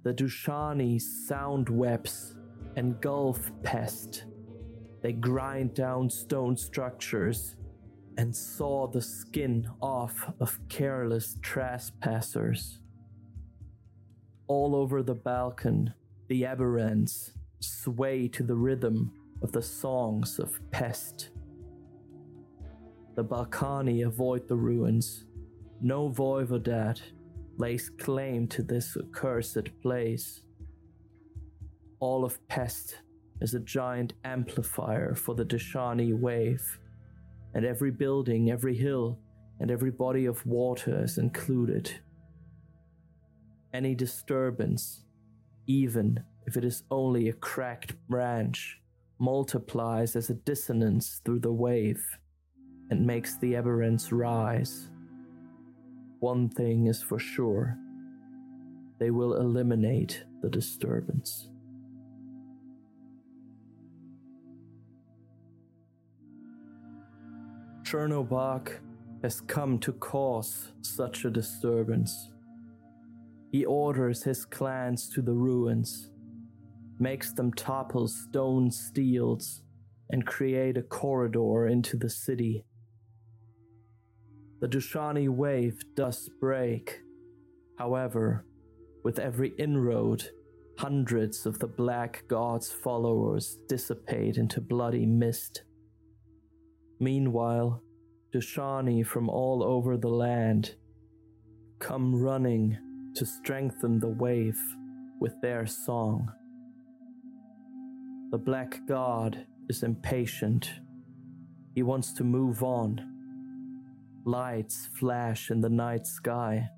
The 0.04 0.12
Dushani 0.12 1.00
sound 1.00 1.70
webs 1.70 2.34
engulf 2.76 3.50
Pest. 3.62 4.26
They 5.00 5.12
grind 5.12 5.72
down 5.72 6.10
stone 6.10 6.58
structures 6.58 7.56
and 8.18 8.36
saw 8.36 8.86
the 8.86 9.00
skin 9.00 9.66
off 9.80 10.30
of 10.40 10.60
careless 10.68 11.38
trespassers. 11.40 12.80
All 14.46 14.76
over 14.76 15.02
the 15.02 15.14
Balkan, 15.14 15.94
the 16.28 16.42
Aberrants 16.42 17.30
sway 17.60 18.28
to 18.28 18.42
the 18.42 18.56
rhythm 18.56 19.10
of 19.40 19.52
the 19.52 19.62
songs 19.62 20.38
of 20.38 20.60
Pest. 20.70 21.30
The 23.14 23.24
Balkani 23.24 24.06
avoid 24.06 24.48
the 24.48 24.56
ruins. 24.56 25.24
No 25.80 26.10
voivodat 26.10 27.00
lays 27.56 27.90
claim 27.90 28.48
to 28.48 28.62
this 28.62 28.96
accursed 28.96 29.68
place. 29.82 30.42
All 32.00 32.24
of 32.24 32.46
Pest 32.48 32.98
is 33.40 33.54
a 33.54 33.60
giant 33.60 34.14
amplifier 34.24 35.14
for 35.14 35.34
the 35.34 35.44
Dushani 35.44 36.18
wave, 36.18 36.78
and 37.54 37.64
every 37.64 37.90
building, 37.90 38.50
every 38.50 38.76
hill, 38.76 39.18
and 39.60 39.70
every 39.70 39.90
body 39.90 40.26
of 40.26 40.44
water 40.46 41.02
is 41.02 41.18
included. 41.18 41.90
Any 43.72 43.94
disturbance, 43.94 45.04
even 45.66 46.22
if 46.46 46.56
it 46.56 46.64
is 46.64 46.82
only 46.90 47.28
a 47.28 47.32
cracked 47.32 47.94
branch, 48.08 48.80
multiplies 49.18 50.16
as 50.16 50.30
a 50.30 50.34
dissonance 50.34 51.20
through 51.24 51.40
the 51.40 51.52
wave 51.52 52.04
and 52.90 53.06
makes 53.06 53.38
the 53.38 53.54
aberrants 53.54 54.08
rise. 54.12 54.90
One 56.20 56.48
thing 56.48 56.86
is 56.86 57.02
for 57.02 57.18
sure 57.18 57.78
they 58.98 59.10
will 59.10 59.34
eliminate 59.34 60.24
the 60.40 60.48
disturbance. 60.48 61.48
Chernobog 67.82 68.72
has 69.22 69.40
come 69.42 69.78
to 69.80 69.92
cause 69.92 70.72
such 70.82 71.24
a 71.24 71.30
disturbance. 71.30 72.30
He 73.52 73.64
orders 73.64 74.22
his 74.22 74.44
clans 74.44 75.08
to 75.10 75.22
the 75.22 75.32
ruins, 75.32 76.10
makes 76.98 77.32
them 77.32 77.52
topple 77.52 78.08
stone 78.08 78.70
steels, 78.70 79.62
and 80.10 80.26
create 80.26 80.76
a 80.76 80.82
corridor 80.82 81.66
into 81.66 81.96
the 81.96 82.10
city 82.10 82.64
the 84.64 84.78
Dushani 84.78 85.28
wave 85.28 85.82
does 85.94 86.30
break. 86.40 87.02
However, 87.76 88.46
with 89.04 89.18
every 89.18 89.52
inroad, 89.58 90.26
hundreds 90.78 91.44
of 91.44 91.58
the 91.58 91.66
Black 91.66 92.24
God's 92.28 92.72
followers 92.72 93.58
dissipate 93.68 94.38
into 94.38 94.62
bloody 94.62 95.04
mist. 95.04 95.64
Meanwhile, 96.98 97.82
Dushani 98.34 99.06
from 99.06 99.28
all 99.28 99.62
over 99.62 99.98
the 99.98 100.08
land 100.08 100.76
come 101.78 102.14
running 102.14 102.78
to 103.16 103.26
strengthen 103.26 104.00
the 104.00 104.16
wave 104.18 104.58
with 105.20 105.38
their 105.42 105.66
song. 105.66 106.32
The 108.30 108.38
Black 108.38 108.80
God 108.88 109.44
is 109.68 109.82
impatient. 109.82 110.70
He 111.74 111.82
wants 111.82 112.14
to 112.14 112.24
move 112.24 112.62
on 112.62 113.10
Lights 114.26 114.88
flash 114.98 115.50
in 115.50 115.60
the 115.60 115.68
night 115.68 116.06
sky. 116.06 116.70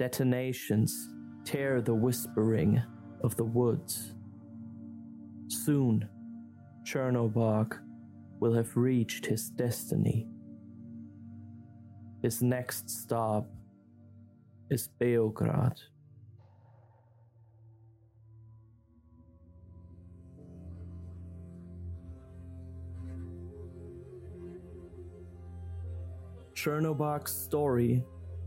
Detonations 0.00 1.08
tear 1.44 1.80
the 1.80 1.94
whispering 1.94 2.82
of 3.22 3.36
the 3.36 3.44
woods. 3.44 4.14
Soon, 5.46 6.08
Chernobog 6.82 7.78
will 8.40 8.52
have 8.52 8.76
reached 8.76 9.26
his 9.26 9.48
destiny. 9.48 10.26
His 12.22 12.42
next 12.42 12.90
stop 12.90 13.48
is 14.68 14.88
Beograd. 15.00 15.78
Chernobog's 26.56 27.32
story 27.32 28.02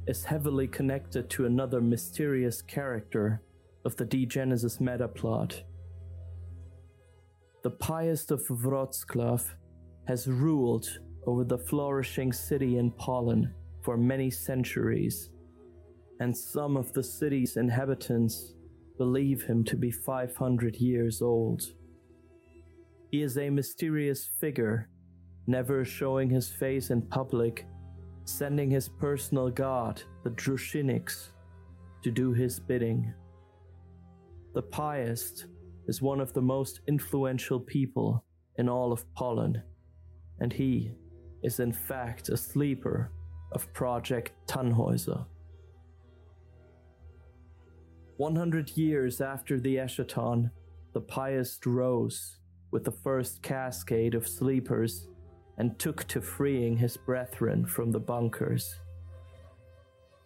is 0.08 0.24
heavily 0.24 0.68
connected 0.68 1.30
to 1.30 1.46
another 1.46 1.80
mysterious 1.80 2.62
character 2.62 3.44
of 3.86 3.96
the 3.98 4.06
Degenesis 4.06 4.82
metaplot. 4.82 5.62
The 7.64 7.70
Piast 7.72 8.32
of 8.32 8.42
Wroclaw 8.48 9.44
has 10.08 10.28
ruled 10.28 10.90
over 11.28 11.44
the 11.44 11.60
flourishing 11.60 12.34
city 12.34 12.78
in 12.80 12.92
Poland 12.92 13.54
for 13.84 13.96
many 13.96 14.32
centuries. 14.32 15.30
and 16.22 16.36
some 16.36 16.76
of 16.76 16.92
the 16.92 17.04
city's 17.04 17.56
inhabitants 17.56 18.54
believe 18.98 19.42
him 19.44 19.64
to 19.64 19.78
be 19.78 19.90
500 19.90 20.76
years 20.76 21.22
old. 21.22 21.62
He 23.12 23.22
is 23.22 23.38
a 23.38 23.50
mysterious 23.50 24.30
figure, 24.42 24.90
never 25.48 25.86
showing 25.86 26.30
his 26.30 26.50
face 26.50 26.90
in 26.90 27.02
public, 27.04 27.66
sending 28.30 28.70
his 28.70 28.88
personal 28.88 29.50
god, 29.50 30.02
the 30.24 30.30
Drushiniks, 30.32 31.30
to 32.04 32.12
do 32.12 32.32
his 32.32 32.60
bidding. 32.60 33.14
The 34.54 34.64
Piast 34.64 35.46
is 35.88 36.02
one 36.02 36.22
of 36.22 36.34
the 36.34 36.42
most 36.42 36.82
influential 36.88 37.60
people 37.60 38.24
in 38.58 38.70
all 38.70 38.92
of 38.92 39.12
Poland, 39.14 39.62
and 40.40 40.54
he 40.54 40.92
is 41.44 41.60
in 41.60 41.74
fact 41.74 42.30
a 42.30 42.38
sleeper 42.38 43.12
of 43.52 43.72
Project 43.74 44.32
Tannhäuser. 44.48 45.26
100 48.18 48.78
years 48.78 49.22
after 49.22 49.60
the 49.60 49.78
Eschaton, 49.78 50.52
the 50.94 51.02
Piast 51.02 51.66
rose 51.66 52.40
with 52.72 52.84
the 52.84 52.92
first 52.92 53.42
cascade 53.42 54.14
of 54.14 54.28
sleepers 54.28 55.08
and 55.60 55.78
took 55.78 56.06
to 56.06 56.22
freeing 56.22 56.78
his 56.78 56.96
brethren 56.96 57.66
from 57.66 57.92
the 57.92 58.00
bunkers. 58.00 58.80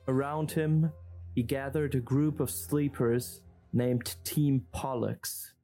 Around 0.07 0.51
him, 0.51 0.91
he 1.33 1.41
gathered 1.41 1.95
a 1.95 1.99
group 1.99 2.39
of 2.39 2.51
sleepers 2.51 3.41
named 3.73 4.15
Team 4.23 4.63
Pollux, 4.71 5.55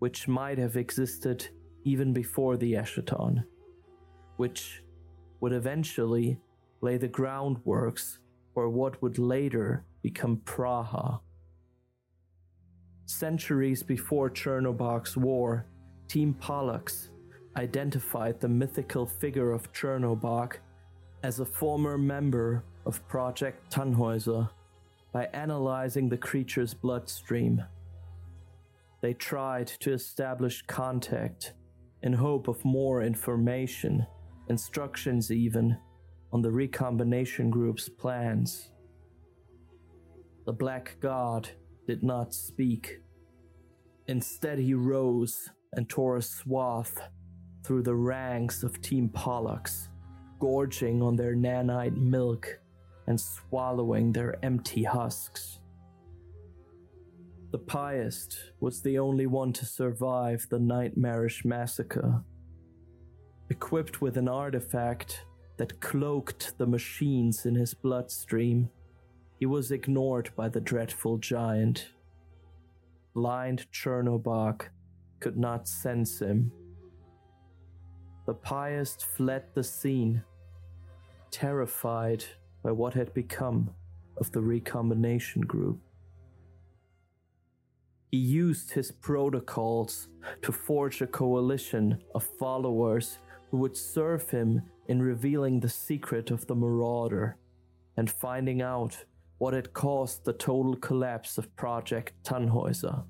which 0.00 0.26
might 0.26 0.58
have 0.58 0.76
existed 0.76 1.48
even 1.84 2.12
before 2.12 2.56
the 2.56 2.72
Eschaton, 2.72 3.44
which 4.36 4.82
would 5.40 5.52
eventually 5.52 6.40
lay 6.80 6.96
the 6.96 7.08
groundworks 7.08 8.18
for 8.54 8.68
what 8.68 9.00
would 9.00 9.18
later 9.18 9.84
become 10.02 10.38
Praha. 10.38 11.20
Centuries 13.06 13.84
before 13.84 14.30
Chernobog's 14.30 15.16
war, 15.16 15.66
Team 16.08 16.34
Pollux 16.34 17.11
identified 17.56 18.40
the 18.40 18.48
mythical 18.48 19.06
figure 19.06 19.52
of 19.52 19.72
Chernobog 19.72 20.56
as 21.22 21.40
a 21.40 21.44
former 21.44 21.98
member 21.98 22.64
of 22.86 23.06
Project 23.08 23.72
Tannhäuser 23.72 24.48
by 25.12 25.26
analyzing 25.34 26.08
the 26.08 26.16
creature's 26.16 26.74
bloodstream. 26.74 27.62
They 29.02 29.14
tried 29.14 29.66
to 29.80 29.92
establish 29.92 30.62
contact 30.66 31.52
in 32.02 32.12
hope 32.12 32.48
of 32.48 32.64
more 32.64 33.02
information, 33.02 34.06
instructions 34.48 35.30
even, 35.30 35.76
on 36.32 36.40
the 36.40 36.50
recombination 36.50 37.50
group's 37.50 37.88
plans. 37.88 38.70
The 40.46 40.52
Black 40.52 40.96
God 41.00 41.50
did 41.86 42.02
not 42.02 42.32
speak. 42.32 43.00
Instead, 44.08 44.58
he 44.58 44.74
rose 44.74 45.50
and 45.74 45.88
tore 45.88 46.16
a 46.16 46.22
swath 46.22 46.98
through 47.62 47.82
the 47.82 47.94
ranks 47.94 48.62
of 48.62 48.80
Team 48.80 49.08
Pollux, 49.08 49.88
gorging 50.38 51.02
on 51.02 51.16
their 51.16 51.34
nanite 51.34 51.96
milk 51.96 52.58
and 53.06 53.20
swallowing 53.20 54.12
their 54.12 54.36
empty 54.44 54.82
husks. 54.82 55.60
The 57.50 57.58
Piast 57.58 58.34
was 58.60 58.80
the 58.80 58.98
only 58.98 59.26
one 59.26 59.52
to 59.52 59.66
survive 59.66 60.46
the 60.48 60.58
nightmarish 60.58 61.44
massacre. 61.44 62.22
Equipped 63.50 64.00
with 64.00 64.16
an 64.16 64.28
artifact 64.28 65.26
that 65.58 65.80
cloaked 65.80 66.56
the 66.56 66.66
machines 66.66 67.44
in 67.44 67.54
his 67.54 67.74
bloodstream, 67.74 68.70
he 69.38 69.44
was 69.44 69.70
ignored 69.70 70.30
by 70.34 70.48
the 70.48 70.60
dreadful 70.60 71.18
giant. 71.18 71.90
Blind 73.12 73.66
Chernobog 73.70 74.62
could 75.20 75.36
not 75.36 75.68
sense 75.68 76.20
him. 76.20 76.52
The 78.26 78.34
Piast 78.34 79.04
fled 79.04 79.44
the 79.54 79.64
scene, 79.64 80.22
terrified 81.30 82.24
by 82.62 82.70
what 82.70 82.94
had 82.94 83.12
become 83.14 83.70
of 84.16 84.30
the 84.30 84.40
recombination 84.40 85.42
group. 85.42 85.80
He 88.12 88.18
used 88.18 88.72
his 88.72 88.92
protocols 88.92 90.08
to 90.42 90.52
forge 90.52 91.00
a 91.00 91.06
coalition 91.06 91.98
of 92.14 92.22
followers 92.38 93.18
who 93.50 93.56
would 93.58 93.76
serve 93.76 94.30
him 94.30 94.62
in 94.86 95.02
revealing 95.02 95.60
the 95.60 95.68
secret 95.68 96.30
of 96.30 96.46
the 96.46 96.54
Marauder 96.54 97.36
and 97.96 98.10
finding 98.10 98.62
out 98.62 99.04
what 99.38 99.54
had 99.54 99.72
caused 99.72 100.24
the 100.24 100.32
total 100.32 100.76
collapse 100.76 101.38
of 101.38 101.54
Project 101.56 102.12
Tannhäuser. 102.22 103.02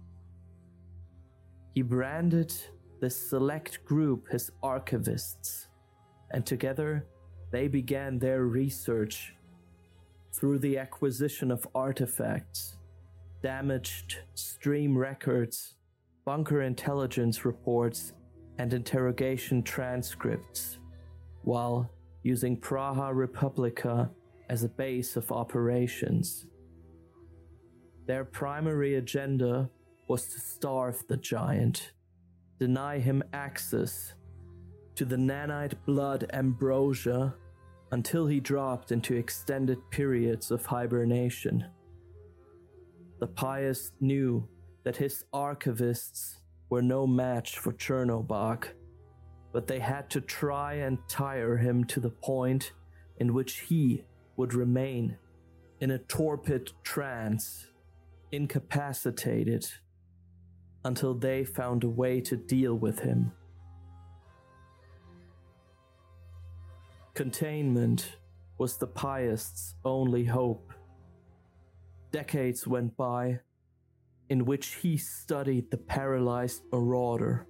He 1.75 1.83
branded 1.83 2.55
this 3.03 3.29
select 3.29 3.85
group 3.85 4.29
his 4.31 4.53
archivists, 4.62 5.67
and 6.31 6.47
together 6.47 7.05
they 7.51 7.67
began 7.67 8.17
their 8.17 8.45
research 8.45 9.35
through 10.33 10.61
the 10.61 10.79
acquisition 10.79 11.51
of 11.51 11.67
artifacts, 11.75 12.77
damaged 13.43 14.21
stream 14.35 14.97
records, 14.97 15.75
bunker 16.25 16.62
intelligence 16.62 17.45
reports, 17.45 18.12
and 18.59 18.73
interrogation 18.73 19.65
transcripts, 19.65 20.79
while 21.43 21.91
using 22.23 22.57
Praha 22.57 23.12
Republica 23.12 24.09
as 24.49 24.62
a 24.62 24.69
base 24.69 25.17
of 25.17 25.33
operations. 25.33 26.47
Their 28.07 28.25
primary 28.25 28.95
agenda 28.95 29.69
was 30.07 30.29
to 30.29 30.38
starve 30.38 31.03
the 31.09 31.17
giant, 31.17 31.91
deny 32.62 32.96
him 32.96 33.25
access 33.33 34.14
to 34.94 35.05
the 35.05 35.16
nanite 35.16 35.75
blood 35.85 36.31
ambrosia 36.33 37.35
until 37.90 38.25
he 38.29 38.38
dropped 38.38 38.92
into 38.92 39.16
extended 39.16 39.79
periods 39.90 40.53
of 40.53 40.64
hibernation. 40.64 41.64
The 43.18 43.27
Piast 43.27 43.90
knew 44.01 44.46
that 44.85 44.96
his 44.96 45.25
archivists 45.35 46.37
were 46.70 46.83
no 46.83 47.05
match 47.05 47.59
for 47.59 47.72
Chernobog, 47.72 48.68
but 49.53 49.66
they 49.66 49.81
had 49.81 50.09
to 50.11 50.20
try 50.20 50.75
and 50.75 50.98
tire 51.09 51.57
him 51.57 51.83
to 51.87 51.98
the 51.98 52.11
point 52.11 52.75
in 53.16 53.35
which 53.35 53.59
he 53.59 54.05
would 54.37 54.55
remain 54.55 55.18
in 55.81 55.90
a 55.90 55.98
torpid 55.98 56.70
trance, 56.85 57.66
incapacitated, 58.31 59.66
until 60.85 61.14
they 61.14 61.45
found 61.45 61.85
a 61.85 61.88
way 61.88 62.21
to 62.21 62.37
deal 62.37 62.75
with 62.75 62.99
him. 62.99 63.33
Containment 67.14 68.16
was 68.59 68.79
the 68.79 68.87
Piast's 68.87 69.75
only 69.85 70.25
hope. 70.25 70.73
Decades 72.11 72.66
went 72.66 72.97
by 72.97 73.40
in 74.29 74.45
which 74.45 74.77
he 74.77 74.97
studied 74.97 75.71
the 75.71 75.77
paralyzed 75.77 76.62
marauder, 76.73 77.47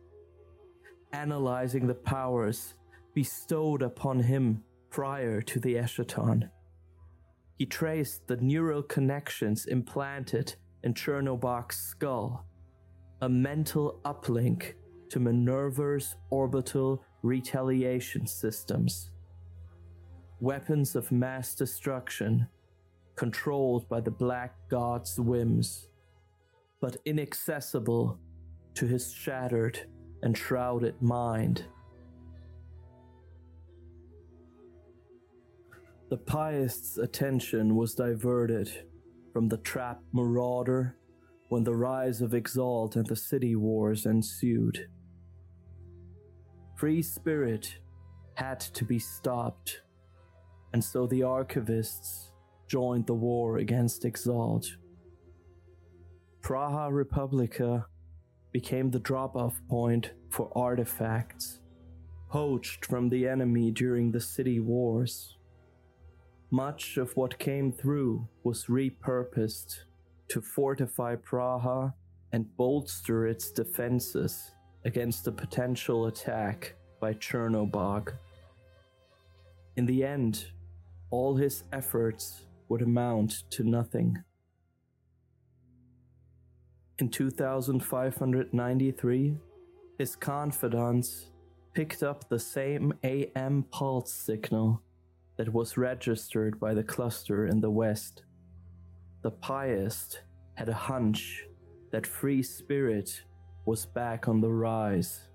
analyzing 1.12 1.87
the 1.87 1.95
powers 1.95 2.75
bestowed 3.14 3.83
upon 3.83 4.18
him 4.18 4.64
prior 4.90 5.40
to 5.40 5.61
the 5.61 5.75
Eschaton. 5.75 6.51
He 7.57 7.66
traced 7.66 8.27
the 8.27 8.37
neural 8.38 8.83
connections 8.83 9.66
implanted 9.66 10.57
in 10.83 10.95
Chernobog's 10.95 11.77
skull, 11.77 12.47
a 13.23 13.29
mental 13.29 14.01
uplink 14.05 14.73
to 15.09 15.21
Minerva's 15.21 16.17
orbital 16.31 17.05
retaliation 17.23 18.27
systems. 18.27 19.13
Weapons 20.41 20.97
of 20.97 21.13
mass 21.13 21.55
destruction, 21.55 22.49
controlled 23.15 23.89
by 23.89 24.01
the 24.01 24.11
Black 24.11 24.57
God's 24.69 25.21
whims, 25.21 25.87
but 26.81 26.97
inaccessible 27.05 28.19
to 28.75 28.87
his 28.89 29.13
shattered 29.13 29.79
and 30.25 30.37
shrouded 30.37 31.01
mind. 31.01 31.65
The 36.11 36.17
Piast's 36.17 36.99
attention 36.99 37.77
was 37.77 37.95
diverted 37.95 38.69
from 39.33 39.49
the 39.49 39.59
trapped 39.59 40.13
marauder 40.13 40.97
when 41.53 41.65
the 41.65 41.77
rise 41.77 42.23
of 42.23 42.33
Exalt 42.33 42.97
and 42.97 43.07
the 43.07 43.15
city 43.15 43.55
wars 43.57 44.07
ensued. 44.07 44.88
Free 46.77 47.03
spirit 47.03 47.77
had 48.37 48.59
to 48.59 48.87
be 48.87 48.99
stopped, 48.99 49.83
and 50.73 50.83
so 50.83 51.07
the 51.07 51.21
archivists 51.21 52.31
joined 52.67 53.07
the 53.07 53.12
war 53.12 53.59
against 53.59 54.07
Exalt. 54.07 54.79
Praha 56.41 56.91
Republica 56.91 57.85
became 58.51 58.91
the 58.91 58.99
drop 58.99 59.37
off 59.37 59.61
point 59.69 60.12
for 60.31 60.51
artifacts 60.57 61.61
poached 62.31 62.87
from 62.87 63.11
the 63.11 63.29
enemy 63.29 63.71
during 63.71 64.11
the 64.11 64.21
city 64.21 64.59
wars. 64.59 65.37
Much 66.51 66.97
of 66.97 67.15
what 67.15 67.38
came 67.38 67.71
through 67.71 68.27
was 68.43 68.69
repurposed 68.69 69.81
to 70.33 70.40
fortify 70.40 71.14
Praha 71.14 71.92
and 72.33 72.57
bolster 72.57 73.27
its 73.27 73.51
defenses 73.51 74.53
against 74.87 75.29
a 75.29 75.33
potential 75.33 76.07
attack 76.07 76.75
by 77.03 77.12
Chernobog. 77.12 78.14
In 79.77 79.85
the 79.85 80.03
end, 80.03 80.47
all 81.11 81.37
his 81.37 81.64
efforts 81.71 82.47
would 82.71 82.81
amount 82.81 83.42
to 83.51 83.62
nothing. 83.62 84.25
In 86.99 87.11
2593, 87.11 89.37
his 89.99 90.16
confidants 90.16 91.27
picked 91.75 92.03
up 92.03 92.31
the 92.31 92.38
same 92.38 92.95
AM 93.05 93.64
pulse 93.64 94.14
signal 94.14 94.81
that 95.37 95.53
was 95.53 95.77
registered 95.77 96.59
by 96.59 96.73
the 96.73 96.83
cluster 96.83 97.47
in 97.47 97.61
the 97.61 97.71
west. 97.71 98.23
The 99.23 99.31
Piast 99.31 100.19
had 100.55 100.69
a 100.69 100.75
hunch 100.75 101.45
that 101.93 102.07
free 102.07 102.43
spirit 102.43 103.23
was 103.67 103.87
back 103.87 104.27
on 104.27 104.41
the 104.41 104.51
rise. 104.51 105.29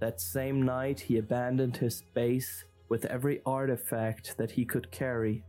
That 0.00 0.20
same 0.20 0.62
night, 0.62 1.00
he 1.00 1.16
abandoned 1.16 1.78
his 1.78 2.02
base 2.14 2.64
with 2.90 3.06
every 3.06 3.40
artifact 3.46 4.36
that 4.36 4.50
he 4.50 4.66
could 4.66 4.90
carry, 4.90 5.44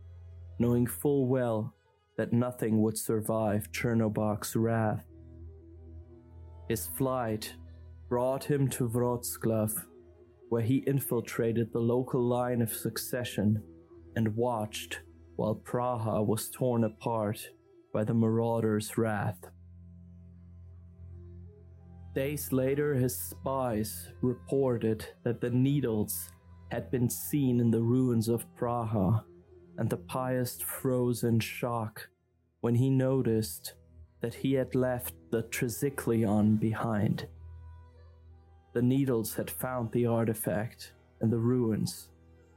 knowing 0.58 0.86
full 0.86 1.26
well 1.26 1.74
that 2.16 2.32
nothing 2.32 2.80
would 2.82 2.96
survive 2.96 3.70
Chernobog's 3.70 4.56
wrath. 4.56 5.04
His 6.68 6.86
flight 6.86 7.54
brought 8.08 8.44
him 8.44 8.68
to 8.70 8.88
Wroclaw, 8.88 9.84
where 10.48 10.62
he 10.62 10.84
infiltrated 10.86 11.72
the 11.72 11.80
local 11.80 12.22
line 12.22 12.62
of 12.62 12.72
succession 12.72 13.62
and 14.16 14.36
watched 14.36 15.00
while 15.40 15.54
Praha 15.54 16.22
was 16.22 16.50
torn 16.50 16.84
apart 16.84 17.48
by 17.94 18.04
the 18.04 18.12
marauders' 18.12 18.98
wrath. 18.98 19.38
Days 22.14 22.52
later, 22.52 22.94
his 22.94 23.18
spies 23.18 24.12
reported 24.20 25.06
that 25.24 25.40
the 25.40 25.48
needles 25.48 26.28
had 26.70 26.90
been 26.90 27.08
seen 27.08 27.58
in 27.58 27.70
the 27.70 27.80
ruins 27.80 28.28
of 28.28 28.44
Praha, 28.54 29.24
and 29.78 29.88
the 29.88 29.96
Piast 29.96 30.62
froze 30.62 31.24
in 31.24 31.40
shock 31.40 32.10
when 32.60 32.74
he 32.74 32.90
noticed 32.90 33.72
that 34.20 34.34
he 34.34 34.52
had 34.52 34.74
left 34.74 35.14
the 35.30 35.44
Tricyclion 35.44 36.60
behind. 36.60 37.28
The 38.74 38.82
needles 38.82 39.32
had 39.36 39.50
found 39.50 39.90
the 39.90 40.04
artifact 40.04 40.92
in 41.22 41.30
the 41.30 41.38
ruins 41.38 42.10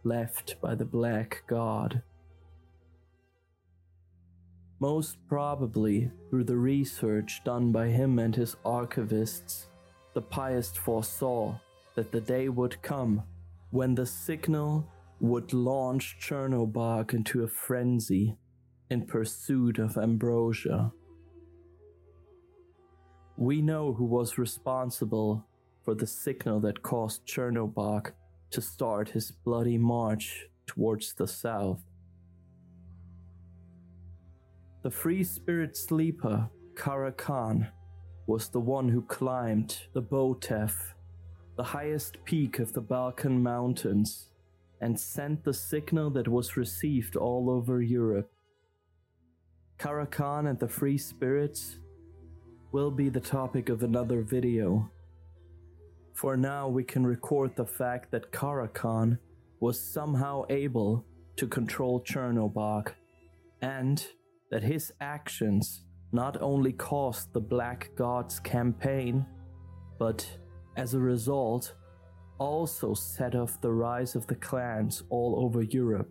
left 0.04 0.60
by 0.60 0.76
the 0.76 0.92
Black 1.00 1.44
God. 1.48 2.04
Most 4.84 5.16
probably 5.30 6.12
through 6.30 6.44
the 6.44 6.58
research 6.58 7.42
done 7.46 7.72
by 7.72 7.88
him 7.88 8.20
and 8.20 8.36
his 8.36 8.58
archivists, 8.66 9.68
the 10.14 10.22
Piast 10.22 10.76
foresaw 10.76 11.58
that 11.96 12.12
the 12.12 12.20
day 12.20 12.50
would 12.50 12.82
come 12.82 13.24
when 13.70 13.96
the 13.96 14.06
signal 14.06 14.86
would 15.22 15.54
launch 15.54 16.18
Chernobog 16.20 17.14
into 17.14 17.46
a 17.46 17.48
frenzy 17.48 18.36
in 18.90 19.06
pursuit 19.06 19.80
of 19.80 19.98
ambrosia. 19.98 20.92
We 23.38 23.62
know 23.62 23.94
who 23.94 24.04
was 24.04 24.38
responsible 24.38 25.48
for 25.86 25.96
the 25.96 26.08
signal 26.08 26.60
that 26.60 26.84
caused 26.84 27.26
Chernobog 27.26 28.12
to 28.50 28.60
start 28.60 29.12
his 29.12 29.32
bloody 29.32 29.78
march 29.78 30.48
towards 30.68 31.14
the 31.14 31.30
south. 31.30 31.80
The 34.84 34.92
free 34.92 35.24
spirit 35.24 35.78
sleeper, 35.78 36.50
Karakan, 36.74 37.72
was 38.28 38.50
the 38.50 38.60
one 38.60 38.90
who 38.90 39.02
climbed 39.02 39.78
the 39.94 40.02
Botev, 40.02 40.74
the 41.56 41.64
highest 41.64 42.18
peak 42.26 42.60
of 42.60 42.74
the 42.74 42.82
Balkan 42.82 43.42
mountains, 43.42 44.28
and 44.82 45.00
sent 45.00 45.46
the 45.46 45.54
signal 45.54 46.10
that 46.10 46.28
was 46.28 46.58
received 46.58 47.16
all 47.16 47.50
over 47.50 47.82
Europe. 47.82 48.30
Karakan 49.80 50.50
and 50.50 50.60
the 50.60 50.68
free 50.68 50.98
spirits 50.98 51.80
will 52.74 52.92
be 52.92 53.08
the 53.08 53.22
topic 53.22 53.70
of 53.70 53.84
another 53.84 54.22
video. 54.22 54.92
For 56.14 56.36
now, 56.36 56.68
we 56.68 56.84
can 56.84 57.08
record 57.08 57.56
the 57.56 57.66
fact 57.66 58.12
that 58.12 58.34
Karakan 58.34 59.18
was 59.62 59.80
somehow 59.80 60.44
able 60.50 61.06
to 61.38 61.48
control 61.48 62.02
Chernobog 62.02 62.92
and 63.62 64.06
that 64.54 64.62
his 64.62 64.94
actions 65.02 65.82
not 66.12 66.40
only 66.40 66.72
caused 66.72 67.34
the 67.34 67.42
Black 67.42 67.90
God's 67.96 68.40
campaign, 68.40 69.26
but 69.98 70.28
as 70.78 70.94
a 70.94 71.00
result, 71.00 71.74
also 72.38 72.94
set 72.94 73.34
off 73.34 73.60
the 73.62 73.72
rise 73.72 74.14
of 74.14 74.28
the 74.28 74.36
clans 74.36 75.02
all 75.10 75.44
over 75.44 75.64
Europe. 75.64 76.08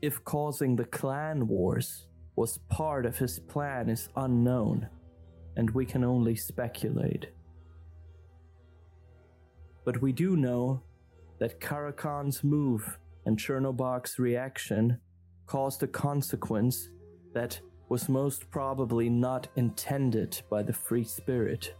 If 0.00 0.24
causing 0.24 0.74
the 0.74 0.84
clan 0.84 1.46
wars 1.46 2.08
was 2.34 2.58
part 2.68 3.06
of 3.06 3.18
his 3.18 3.38
plan 3.38 3.88
is 3.88 4.08
unknown, 4.16 4.88
and 5.56 5.70
we 5.70 5.86
can 5.86 6.02
only 6.02 6.34
speculate. 6.34 7.28
But 9.84 10.02
we 10.02 10.10
do 10.10 10.36
know 10.36 10.82
that 11.38 11.60
Karakan's 11.60 12.42
move 12.42 12.98
and 13.26 13.38
Chernobog's 13.38 14.18
reaction 14.18 14.98
caused 15.46 15.82
a 15.82 15.86
consequence 15.86 16.88
that 17.34 17.60
was 17.88 18.08
most 18.08 18.50
probably 18.50 19.08
not 19.08 19.48
intended 19.56 20.40
by 20.48 20.62
the 20.62 20.72
free 20.72 21.04
spirit. 21.04 21.74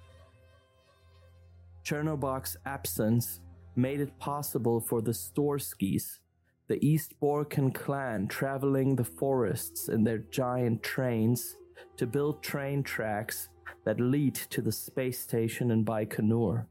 Chernobog's 1.85 2.57
absence 2.67 3.41
made 3.75 4.01
it 4.01 4.19
possible 4.19 4.81
for 4.81 5.01
the 5.01 5.13
Storskis, 5.13 6.19
the 6.69 6.85
East 6.87 7.15
Borken 7.21 7.75
clan 7.75 8.29
traveling 8.29 8.97
the 8.97 9.05
forests 9.05 9.89
in 9.89 10.05
their 10.05 10.19
giant 10.19 10.83
trains, 10.83 11.57
to 11.97 12.07
build 12.07 12.43
train 12.43 12.83
tracks 12.83 13.49
that 13.85 14.01
lead 14.01 14.35
to 14.35 14.61
the 14.61 14.73
space 14.73 15.19
station 15.21 15.71
in 15.71 15.85
Baikonur. 15.85 16.67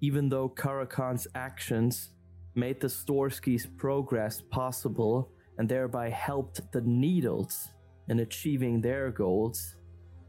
Even 0.00 0.28
though 0.28 0.48
Karakan's 0.48 1.26
actions 1.34 2.10
made 2.54 2.80
the 2.80 2.88
Storski's 2.88 3.66
progress 3.66 4.42
possible 4.50 5.30
and 5.58 5.68
thereby 5.68 6.10
helped 6.10 6.60
the 6.72 6.80
Needles 6.80 7.68
in 8.08 8.20
achieving 8.20 8.80
their 8.80 9.10
goals, 9.10 9.76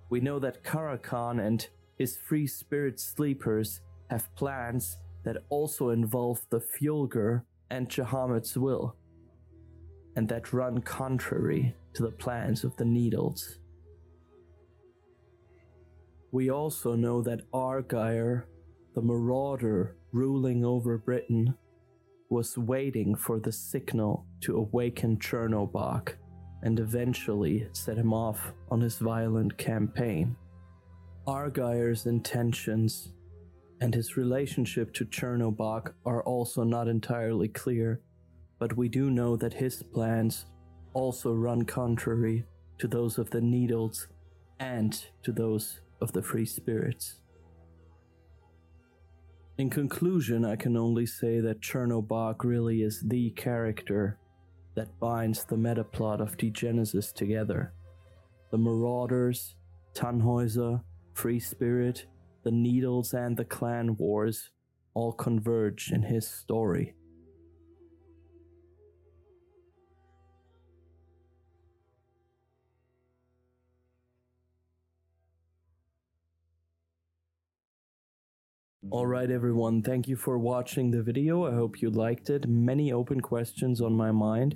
we 0.10 0.20
know 0.20 0.40
that 0.40 0.64
Karakan 0.64 1.46
and 1.46 1.68
his 1.98 2.18
free 2.18 2.48
spirit 2.48 3.00
sleepers 3.00 3.82
have 4.10 4.34
plans 4.36 4.98
that 5.24 5.38
also 5.50 5.90
involve 5.90 6.40
the 6.50 6.60
Fjolger 6.60 7.44
and 7.70 7.90
Jehammed's 7.90 8.58
will, 8.58 8.96
and 10.16 10.28
that 10.30 10.54
run 10.54 10.82
contrary 10.82 11.76
to 11.94 12.04
the 12.04 12.12
plans 12.12 12.64
of 12.64 12.76
the 12.78 12.86
Needles. 12.86 13.60
We 16.32 16.50
also 16.50 16.96
know 16.96 17.22
that 17.22 17.50
Argyre, 17.52 18.44
the 18.96 19.02
marauder 19.02 19.96
ruling 20.12 20.66
over 20.66 20.98
Britain, 20.98 21.56
was 22.34 22.58
waiting 22.58 23.14
for 23.14 23.40
the 23.40 23.52
signal 23.52 24.26
to 24.42 24.58
awaken 24.58 25.18
Chernobog 25.18 26.14
and 26.64 26.80
eventually 26.80 27.68
set 27.74 27.96
him 27.96 28.12
off 28.12 28.54
on 28.72 28.82
his 28.82 28.98
violent 28.98 29.56
campaign. 29.60 30.36
Argyre's 31.28 32.08
intentions 32.08 33.14
and 33.82 33.94
his 33.94 34.18
relationship 34.18 34.92
to 34.96 35.06
Chernobog 35.06 35.94
are 36.08 36.24
also 36.24 36.64
not 36.64 36.88
entirely 36.88 37.50
clear, 37.50 38.02
but 38.58 38.76
we 38.76 38.90
do 38.90 39.12
know 39.12 39.36
that 39.38 39.54
his 39.54 39.84
plans 39.84 40.48
also 40.94 41.34
run 41.34 41.62
contrary 41.66 42.46
to 42.80 42.88
those 42.88 43.20
of 43.20 43.30
the 43.30 43.42
Needles 43.42 44.08
and 44.60 45.06
to 45.22 45.32
those 45.32 45.82
of 46.02 46.12
the 46.14 46.24
Free 46.24 46.48
Spirits. 46.48 47.20
In 49.60 49.70
conclusion, 49.70 50.46
I 50.46 50.56
can 50.56 50.76
only 50.76 51.06
say 51.06 51.40
that 51.40 51.62
Chernobog 51.62 52.44
really 52.44 52.82
is 52.82 53.02
the 53.02 53.30
character 53.32 54.18
that 54.76 55.00
binds 55.00 55.46
the 55.46 55.56
metaplot 55.56 56.20
of 56.20 56.38
Degenesis 56.38 57.14
together. 57.14 57.74
The 58.50 58.58
Marauders, 58.58 59.56
Tannhäuser, 59.94 60.82
Free 61.14 61.40
Spirit, 61.40 62.08
the 62.44 62.52
Needles, 62.52 63.14
and 63.14 63.38
the 63.38 63.46
Clan 63.46 63.96
Wars 63.98 64.50
all 64.96 65.14
converge 65.14 65.92
in 65.92 66.02
his 66.02 66.28
story. 66.28 66.96
Alright, 78.94 79.32
everyone, 79.32 79.82
thank 79.82 80.08
you 80.08 80.16
for 80.16 80.38
watching 80.38 80.92
the 80.92 81.02
video. 81.02 81.48
I 81.48 81.56
hope 81.56 81.82
you 81.82 81.90
liked 81.90 82.30
it. 82.30 82.48
Many 82.48 82.94
open 82.94 83.22
questions 83.22 83.82
on 83.82 83.92
my 83.92 84.12
mind. 84.12 84.56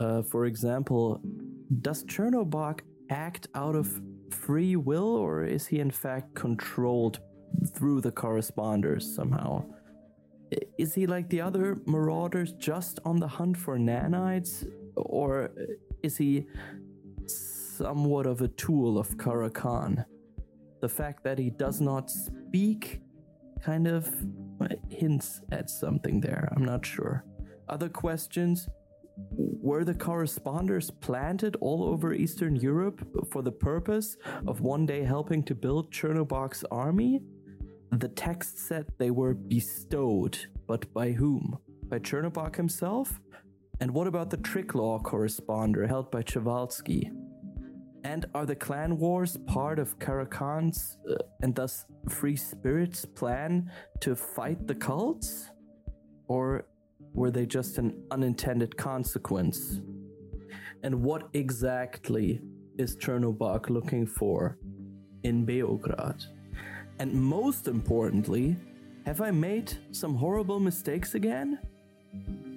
Uh, 0.00 0.22
for 0.22 0.46
example, 0.46 1.20
does 1.82 2.02
Chernobog 2.04 2.80
act 3.10 3.48
out 3.54 3.76
of 3.76 4.00
free 4.30 4.76
will 4.76 5.14
or 5.16 5.44
is 5.44 5.66
he 5.66 5.80
in 5.80 5.90
fact 5.90 6.34
controlled 6.34 7.20
through 7.74 8.00
the 8.00 8.10
corresponders 8.10 9.14
somehow? 9.14 9.66
Is 10.78 10.94
he 10.94 11.06
like 11.06 11.28
the 11.28 11.42
other 11.42 11.76
marauders 11.84 12.54
just 12.54 13.00
on 13.04 13.20
the 13.20 13.28
hunt 13.28 13.54
for 13.54 13.76
nanites? 13.76 14.66
Or 14.96 15.50
is 16.02 16.16
he 16.16 16.46
somewhat 17.26 18.24
of 18.24 18.40
a 18.40 18.48
tool 18.48 18.98
of 18.98 19.10
Karakan? 19.18 20.06
The 20.80 20.88
fact 20.88 21.22
that 21.24 21.38
he 21.38 21.50
does 21.50 21.82
not 21.82 22.10
speak 22.10 23.02
kind 23.62 23.86
of 23.86 24.08
hints 24.90 25.40
at 25.52 25.70
something 25.70 26.20
there. 26.20 26.48
I'm 26.54 26.64
not 26.64 26.84
sure. 26.84 27.24
Other 27.68 27.88
questions? 27.88 28.68
Were 29.36 29.84
the 29.84 29.94
corresponders 29.94 30.90
planted 30.90 31.56
all 31.60 31.84
over 31.84 32.12
Eastern 32.12 32.56
Europe 32.56 33.06
for 33.32 33.42
the 33.42 33.52
purpose 33.52 34.16
of 34.46 34.60
one 34.60 34.86
day 34.86 35.02
helping 35.02 35.42
to 35.44 35.54
build 35.54 35.90
Chernobog's 35.90 36.64
army? 36.70 37.20
The 37.90 38.08
text 38.08 38.58
said 38.58 38.86
they 38.98 39.10
were 39.10 39.34
bestowed, 39.34 40.38
but 40.66 40.92
by 40.92 41.12
whom? 41.12 41.58
By 41.84 41.98
Chernobog 41.98 42.56
himself? 42.56 43.20
And 43.80 43.92
what 43.92 44.06
about 44.06 44.30
the 44.30 44.36
Triglav 44.36 45.02
corresponder 45.04 45.86
held 45.86 46.10
by 46.10 46.22
Przewalski? 46.22 47.10
And 48.04 48.26
are 48.34 48.46
the 48.46 48.54
clan 48.54 48.98
wars 48.98 49.36
part 49.46 49.78
of 49.78 49.98
Karakhan's 49.98 50.98
uh, 51.10 51.16
and 51.42 51.54
thus 51.54 51.84
Free 52.08 52.36
Spirit's 52.36 53.04
plan 53.04 53.70
to 54.00 54.14
fight 54.14 54.66
the 54.66 54.74
cults? 54.74 55.50
Or 56.28 56.66
were 57.12 57.30
they 57.30 57.46
just 57.46 57.78
an 57.78 58.02
unintended 58.10 58.76
consequence? 58.76 59.80
And 60.82 61.02
what 61.02 61.28
exactly 61.32 62.40
is 62.78 62.96
Chernobog 62.96 63.70
looking 63.70 64.06
for 64.06 64.58
in 65.24 65.44
Beograd? 65.44 66.24
And 67.00 67.12
most 67.12 67.68
importantly, 67.68 68.56
have 69.06 69.20
I 69.20 69.30
made 69.30 69.72
some 69.90 70.14
horrible 70.14 70.60
mistakes 70.60 71.14
again? 71.14 71.58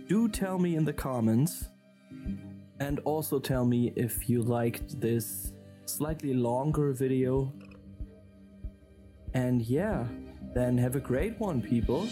Do 0.07 0.27
tell 0.27 0.59
me 0.59 0.75
in 0.75 0.85
the 0.85 0.93
comments. 0.93 1.70
And 2.81 2.99
also 3.01 3.37
tell 3.37 3.63
me 3.63 3.93
if 3.95 4.27
you 4.27 4.41
liked 4.41 4.99
this 4.99 5.53
slightly 5.85 6.33
longer 6.33 6.93
video. 6.93 7.53
And 9.35 9.61
yeah, 9.61 10.07
then 10.55 10.79
have 10.79 10.95
a 10.95 10.99
great 10.99 11.39
one, 11.39 11.61
people. 11.61 12.07